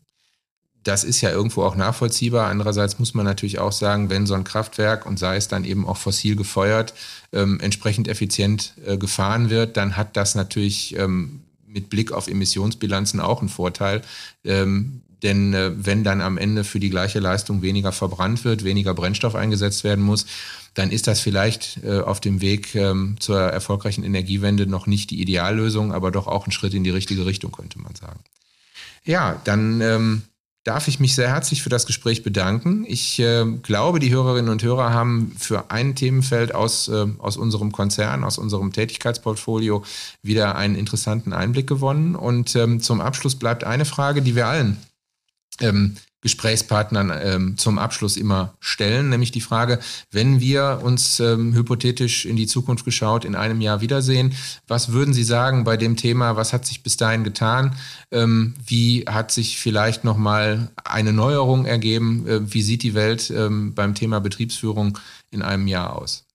das 0.90 1.04
ist 1.04 1.22
ja 1.22 1.30
irgendwo 1.30 1.62
auch 1.62 1.76
nachvollziehbar. 1.76 2.48
Andererseits 2.48 2.98
muss 2.98 3.14
man 3.14 3.24
natürlich 3.24 3.60
auch 3.60 3.72
sagen, 3.72 4.10
wenn 4.10 4.26
so 4.26 4.34
ein 4.34 4.44
Kraftwerk 4.44 5.06
und 5.06 5.20
sei 5.20 5.36
es 5.36 5.48
dann 5.48 5.64
eben 5.64 5.88
auch 5.88 5.98
fossil 5.98 6.36
gefeuert, 6.36 6.96
ähm, 7.32 7.60
entsprechend 7.60 8.08
effizient 8.08 8.74
äh, 8.88 8.98
gefahren 8.98 9.52
wird, 9.52 9.78
dann 9.78 9.96
hat 9.98 10.18
das 10.18 10.34
natürlich 10.34 10.98
ähm, 10.98 11.42
mit 11.68 11.92
Blick 11.92 12.12
auf 12.12 12.28
Emissionsbilanzen 12.28 13.20
auch 13.20 13.40
einen 13.40 13.50
Vorteil. 13.50 14.02
Ähm, 14.44 15.02
denn 15.22 15.54
äh, 15.54 15.72
wenn 15.76 16.04
dann 16.04 16.22
am 16.22 16.40
Ende 16.40 16.64
für 16.64 16.80
die 16.80 16.90
gleiche 16.90 17.20
Leistung 17.20 17.62
weniger 17.62 17.92
verbrannt 17.92 18.44
wird, 18.44 18.64
weniger 18.64 18.96
Brennstoff 18.96 19.36
eingesetzt 19.36 19.84
werden 19.84 20.04
muss, 20.04 20.26
dann 20.74 20.90
ist 20.90 21.06
das 21.06 21.20
vielleicht 21.20 21.84
äh, 21.84 22.00
auf 22.00 22.20
dem 22.20 22.42
Weg 22.42 22.74
ähm, 22.74 23.18
zur 23.20 23.40
erfolgreichen 23.40 24.04
Energiewende 24.04 24.66
noch 24.66 24.88
nicht 24.88 25.12
die 25.12 25.22
Ideallösung, 25.22 25.94
aber 25.94 26.10
doch 26.10 26.26
auch 26.26 26.48
ein 26.48 26.52
Schritt 26.52 26.74
in 26.74 26.84
die 26.84 26.90
richtige 26.90 27.28
Richtung, 27.28 27.52
könnte 27.52 27.78
man 27.78 27.94
sagen. 27.94 28.22
Ja, 29.06 29.40
dann 29.44 29.82
ähm, 29.82 30.24
darf 30.70 30.88
ich 30.88 31.00
mich 31.00 31.16
sehr 31.16 31.30
herzlich 31.30 31.64
für 31.64 31.70
das 31.70 31.88
Gespräch 31.88 32.22
bedanken. 32.22 32.86
Ich 32.88 33.20
äh, 33.20 33.44
glaube, 33.64 33.98
die 33.98 34.12
Hörerinnen 34.12 34.52
und 34.52 34.62
Hörer 34.62 34.94
haben 34.94 35.36
für 35.36 35.72
ein 35.72 35.96
Themenfeld 35.96 36.54
aus, 36.54 36.88
äh, 36.90 37.08
aus 37.18 37.38
unserem 37.38 37.72
Konzern, 37.72 38.24
aus 38.24 38.38
unserem 38.38 38.72
Tätigkeitsportfolio 38.72 39.84
wieder 40.22 40.56
einen 40.58 40.76
interessanten 40.76 41.34
Einblick 41.34 41.66
gewonnen. 41.66 42.16
Und 42.16 42.56
ähm, 42.56 42.82
zum 42.82 43.02
Abschluss 43.02 43.34
bleibt 43.34 43.64
eine 43.64 43.84
Frage, 43.84 44.22
die 44.22 44.36
wir 44.36 44.46
allen 44.46 44.78
ähm, 45.62 45.96
Gesprächspartnern 46.22 47.14
ähm, 47.24 47.58
zum 47.58 47.80
Abschluss 47.80 48.18
immer 48.18 48.54
stellen, 48.60 49.10
nämlich 49.10 49.32
die 49.32 49.40
Frage, 49.40 49.80
wenn 50.12 50.42
wir 50.42 50.82
uns 50.84 51.22
ähm, 51.22 51.54
hypothetisch 51.54 52.26
in 52.26 52.36
die 52.36 52.48
Zukunft 52.48 52.84
geschaut 52.84 53.24
in 53.24 53.36
einem 53.36 53.62
Jahr 53.62 53.80
wiedersehen, 53.80 54.34
was 54.68 54.92
würden 54.92 55.14
Sie 55.14 55.24
sagen 55.24 55.64
bei 55.64 55.78
dem 55.78 55.96
Thema, 55.96 56.36
was 56.36 56.52
hat 56.52 56.66
sich 56.66 56.84
bis 56.84 56.98
dahin 56.98 57.24
getan, 57.24 57.76
ähm, 58.12 58.54
wie 58.66 59.06
hat 59.08 59.32
sich 59.32 59.60
vielleicht 59.60 60.04
nochmal 60.04 60.70
eine 60.84 61.14
Neuerung 61.14 61.66
ergeben, 61.66 62.28
äh, 62.28 62.54
wie 62.54 62.64
sieht 62.64 62.84
die 62.84 62.96
Welt 62.96 63.32
ähm, 63.34 63.74
beim 63.74 63.96
Thema 63.96 64.20
Betriebsführung 64.20 64.98
in 65.32 65.42
einem 65.42 65.68
Jahr 65.68 65.96
aus? 65.96 66.26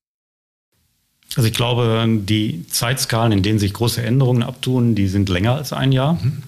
Also 1.36 1.46
ich 1.46 1.54
glaube, 1.54 2.06
die 2.08 2.66
Zeitskalen, 2.68 3.32
in 3.32 3.42
denen 3.42 3.58
sich 3.58 3.74
große 3.74 4.02
Änderungen 4.02 4.42
abtun, 4.42 4.94
die 4.94 5.08
sind 5.08 5.28
länger 5.28 5.56
als 5.56 5.74
ein 5.74 5.92
Jahr. 5.92 6.14
Mhm. 6.14 6.42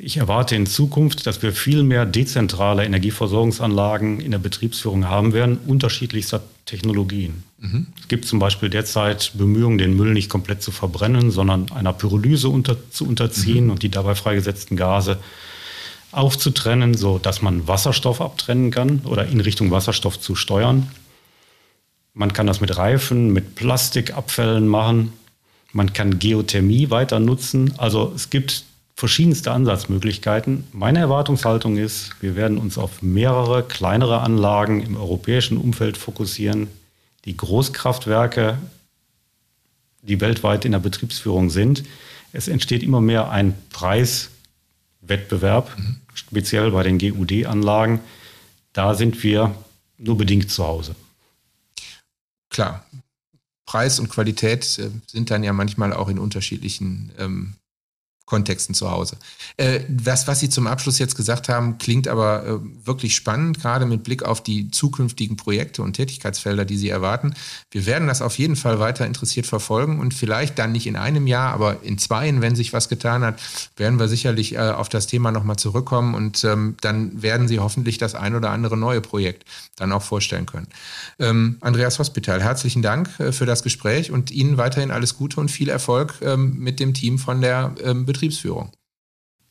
Ich 0.00 0.16
erwarte 0.16 0.54
in 0.54 0.66
Zukunft, 0.66 1.26
dass 1.26 1.42
wir 1.42 1.52
viel 1.52 1.82
mehr 1.82 2.06
dezentrale 2.06 2.84
Energieversorgungsanlagen 2.84 4.20
in 4.20 4.30
der 4.30 4.38
Betriebsführung 4.38 5.08
haben 5.08 5.32
werden, 5.32 5.58
unterschiedlichster 5.66 6.42
Technologien. 6.66 7.42
Mhm. 7.58 7.86
Es 8.00 8.08
gibt 8.08 8.24
zum 8.26 8.38
Beispiel 8.38 8.68
derzeit 8.68 9.32
Bemühungen, 9.34 9.78
den 9.78 9.96
Müll 9.96 10.12
nicht 10.12 10.28
komplett 10.28 10.62
zu 10.62 10.70
verbrennen, 10.70 11.30
sondern 11.30 11.70
einer 11.72 11.92
Pyrolyse 11.92 12.48
unter, 12.48 12.76
zu 12.90 13.06
unterziehen 13.06 13.66
mhm. 13.66 13.70
und 13.72 13.82
die 13.82 13.88
dabei 13.88 14.14
freigesetzten 14.14 14.76
Gase 14.76 15.18
aufzutrennen, 16.12 16.94
sodass 16.94 17.42
man 17.42 17.66
Wasserstoff 17.66 18.20
abtrennen 18.20 18.70
kann 18.70 19.00
oder 19.04 19.26
in 19.26 19.40
Richtung 19.40 19.70
Wasserstoff 19.70 20.20
zu 20.20 20.34
steuern. 20.34 20.90
Man 22.14 22.32
kann 22.32 22.46
das 22.46 22.60
mit 22.60 22.76
Reifen, 22.76 23.32
mit 23.32 23.54
Plastikabfällen 23.54 24.66
machen. 24.66 25.12
Man 25.72 25.92
kann 25.92 26.18
Geothermie 26.18 26.90
weiter 26.90 27.20
nutzen. 27.20 27.74
Also 27.78 28.12
es 28.14 28.30
gibt 28.30 28.64
verschiedenste 28.98 29.52
Ansatzmöglichkeiten. 29.52 30.64
Meine 30.72 30.98
Erwartungshaltung 30.98 31.76
ist, 31.76 32.20
wir 32.20 32.34
werden 32.34 32.58
uns 32.58 32.78
auf 32.78 33.00
mehrere 33.00 33.62
kleinere 33.62 34.22
Anlagen 34.22 34.82
im 34.82 34.96
europäischen 34.96 35.56
Umfeld 35.56 35.96
fokussieren, 35.96 36.66
die 37.24 37.36
Großkraftwerke, 37.36 38.58
die 40.02 40.20
weltweit 40.20 40.64
in 40.64 40.72
der 40.72 40.80
Betriebsführung 40.80 41.48
sind. 41.48 41.84
Es 42.32 42.48
entsteht 42.48 42.82
immer 42.82 43.00
mehr 43.00 43.30
ein 43.30 43.54
Preiswettbewerb, 43.70 45.78
mhm. 45.78 46.00
speziell 46.14 46.72
bei 46.72 46.82
den 46.82 46.98
GUD-Anlagen. 46.98 48.00
Da 48.72 48.94
sind 48.94 49.22
wir 49.22 49.54
nur 49.96 50.18
bedingt 50.18 50.50
zu 50.50 50.66
Hause. 50.66 50.96
Klar, 52.50 52.84
Preis 53.64 54.00
und 54.00 54.08
Qualität 54.08 54.76
äh, 54.80 54.90
sind 55.06 55.30
dann 55.30 55.44
ja 55.44 55.52
manchmal 55.52 55.92
auch 55.92 56.08
in 56.08 56.18
unterschiedlichen 56.18 57.12
ähm, 57.16 57.54
Kontexten 58.28 58.74
zu 58.74 58.90
Hause. 58.90 59.16
Äh, 59.56 59.80
das, 59.88 60.28
was 60.28 60.40
Sie 60.40 60.50
zum 60.50 60.66
Abschluss 60.66 60.98
jetzt 60.98 61.16
gesagt 61.16 61.48
haben, 61.48 61.78
klingt 61.78 62.06
aber 62.08 62.46
äh, 62.46 62.86
wirklich 62.86 63.16
spannend, 63.16 63.58
gerade 63.58 63.86
mit 63.86 64.04
Blick 64.04 64.22
auf 64.22 64.42
die 64.42 64.70
zukünftigen 64.70 65.38
Projekte 65.38 65.82
und 65.82 65.94
Tätigkeitsfelder, 65.94 66.66
die 66.66 66.76
Sie 66.76 66.90
erwarten. 66.90 67.34
Wir 67.70 67.86
werden 67.86 68.06
das 68.06 68.20
auf 68.20 68.38
jeden 68.38 68.56
Fall 68.56 68.80
weiter 68.80 69.06
interessiert 69.06 69.46
verfolgen 69.46 69.98
und 69.98 70.12
vielleicht 70.12 70.58
dann 70.58 70.72
nicht 70.72 70.86
in 70.86 70.96
einem 70.96 71.26
Jahr, 71.26 71.54
aber 71.54 71.82
in 71.82 71.96
zweien, 71.96 72.42
wenn 72.42 72.54
sich 72.54 72.74
was 72.74 72.90
getan 72.90 73.24
hat, 73.24 73.40
werden 73.78 73.98
wir 73.98 74.08
sicherlich 74.08 74.54
äh, 74.54 74.58
auf 74.58 74.90
das 74.90 75.06
Thema 75.06 75.32
nochmal 75.32 75.56
zurückkommen 75.56 76.14
und 76.14 76.44
ähm, 76.44 76.76
dann 76.82 77.22
werden 77.22 77.48
Sie 77.48 77.60
hoffentlich 77.60 77.96
das 77.96 78.14
ein 78.14 78.34
oder 78.34 78.50
andere 78.50 78.76
neue 78.76 79.00
Projekt 79.00 79.46
dann 79.76 79.90
auch 79.90 80.02
vorstellen 80.02 80.44
können. 80.44 80.66
Ähm, 81.18 81.56
Andreas 81.62 81.98
Hospital, 81.98 82.42
herzlichen 82.42 82.82
Dank 82.82 83.08
äh, 83.20 83.32
für 83.32 83.46
das 83.46 83.62
Gespräch 83.62 84.10
und 84.10 84.30
Ihnen 84.30 84.58
weiterhin 84.58 84.90
alles 84.90 85.16
Gute 85.16 85.40
und 85.40 85.50
viel 85.50 85.70
Erfolg 85.70 86.16
ähm, 86.20 86.58
mit 86.58 86.78
dem 86.78 86.92
Team 86.92 87.18
von 87.18 87.40
der 87.40 87.74
ähm, 87.82 88.04
Betriebsführung. 88.18 88.72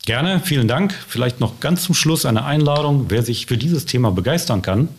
Gerne, 0.06 0.42
vielen 0.44 0.68
Dank. 0.68 0.94
Vielleicht 0.94 1.40
noch 1.40 1.60
ganz 1.62 1.84
zum 1.84 1.96
Schluss 1.96 2.26
eine 2.26 2.44
Einladung. 2.44 3.06
Wer 3.10 3.24
sich 3.24 3.46
für 3.46 3.58
dieses 3.58 3.86
Thema 3.86 4.12
begeistern 4.12 4.62
kann, 4.62 4.90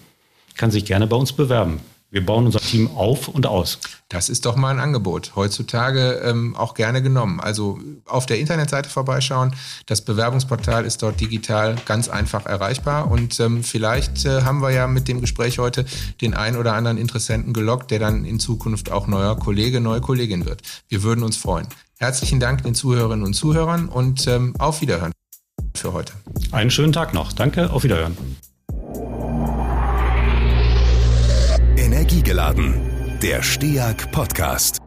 kann 0.56 0.70
sich 0.70 0.86
gerne 0.86 1.06
bei 1.06 1.16
uns 1.16 1.32
bewerben. 1.32 1.80
Wir 2.10 2.24
bauen 2.24 2.46
unser 2.46 2.60
Team 2.60 2.88
auf 2.96 3.28
und 3.28 3.46
aus. 3.46 3.78
Das 4.08 4.30
ist 4.30 4.46
doch 4.46 4.56
mal 4.56 4.70
ein 4.70 4.80
Angebot. 4.80 5.32
Heutzutage 5.36 6.22
ähm, 6.24 6.56
auch 6.56 6.72
gerne 6.72 7.02
genommen. 7.02 7.38
Also 7.38 7.78
auf 8.06 8.24
der 8.24 8.38
Internetseite 8.38 8.88
vorbeischauen. 8.88 9.54
Das 9.84 10.00
Bewerbungsportal 10.00 10.86
ist 10.86 11.02
dort 11.02 11.20
digital 11.20 11.76
ganz 11.84 12.08
einfach 12.08 12.46
erreichbar. 12.46 13.10
Und 13.10 13.38
ähm, 13.40 13.62
vielleicht 13.62 14.24
äh, 14.24 14.40
haben 14.42 14.62
wir 14.62 14.70
ja 14.70 14.86
mit 14.86 15.06
dem 15.06 15.20
Gespräch 15.20 15.58
heute 15.58 15.84
den 16.22 16.32
einen 16.32 16.56
oder 16.56 16.72
anderen 16.72 16.96
Interessenten 16.96 17.52
gelockt, 17.52 17.90
der 17.90 17.98
dann 17.98 18.24
in 18.24 18.40
Zukunft 18.40 18.90
auch 18.90 19.06
neuer 19.06 19.38
Kollege, 19.38 19.80
neue 19.80 20.00
Kollegin 20.00 20.46
wird. 20.46 20.62
Wir 20.88 21.02
würden 21.02 21.22
uns 21.22 21.36
freuen. 21.36 21.68
Herzlichen 22.00 22.38
Dank 22.38 22.62
den 22.62 22.76
Zuhörerinnen 22.76 23.24
und 23.24 23.34
Zuhörern 23.34 23.88
und 23.88 24.26
ähm, 24.28 24.54
auf 24.58 24.80
Wiederhören 24.80 25.12
für 25.74 25.92
heute. 25.92 26.12
Einen 26.52 26.70
schönen 26.70 26.92
Tag 26.92 27.12
noch. 27.12 27.32
Danke, 27.32 27.70
auf 27.70 27.82
Wiederhören. 27.82 28.16
Energiegeladen, 31.76 33.18
der 33.20 33.42
STEAG 33.42 34.12
Podcast. 34.12 34.77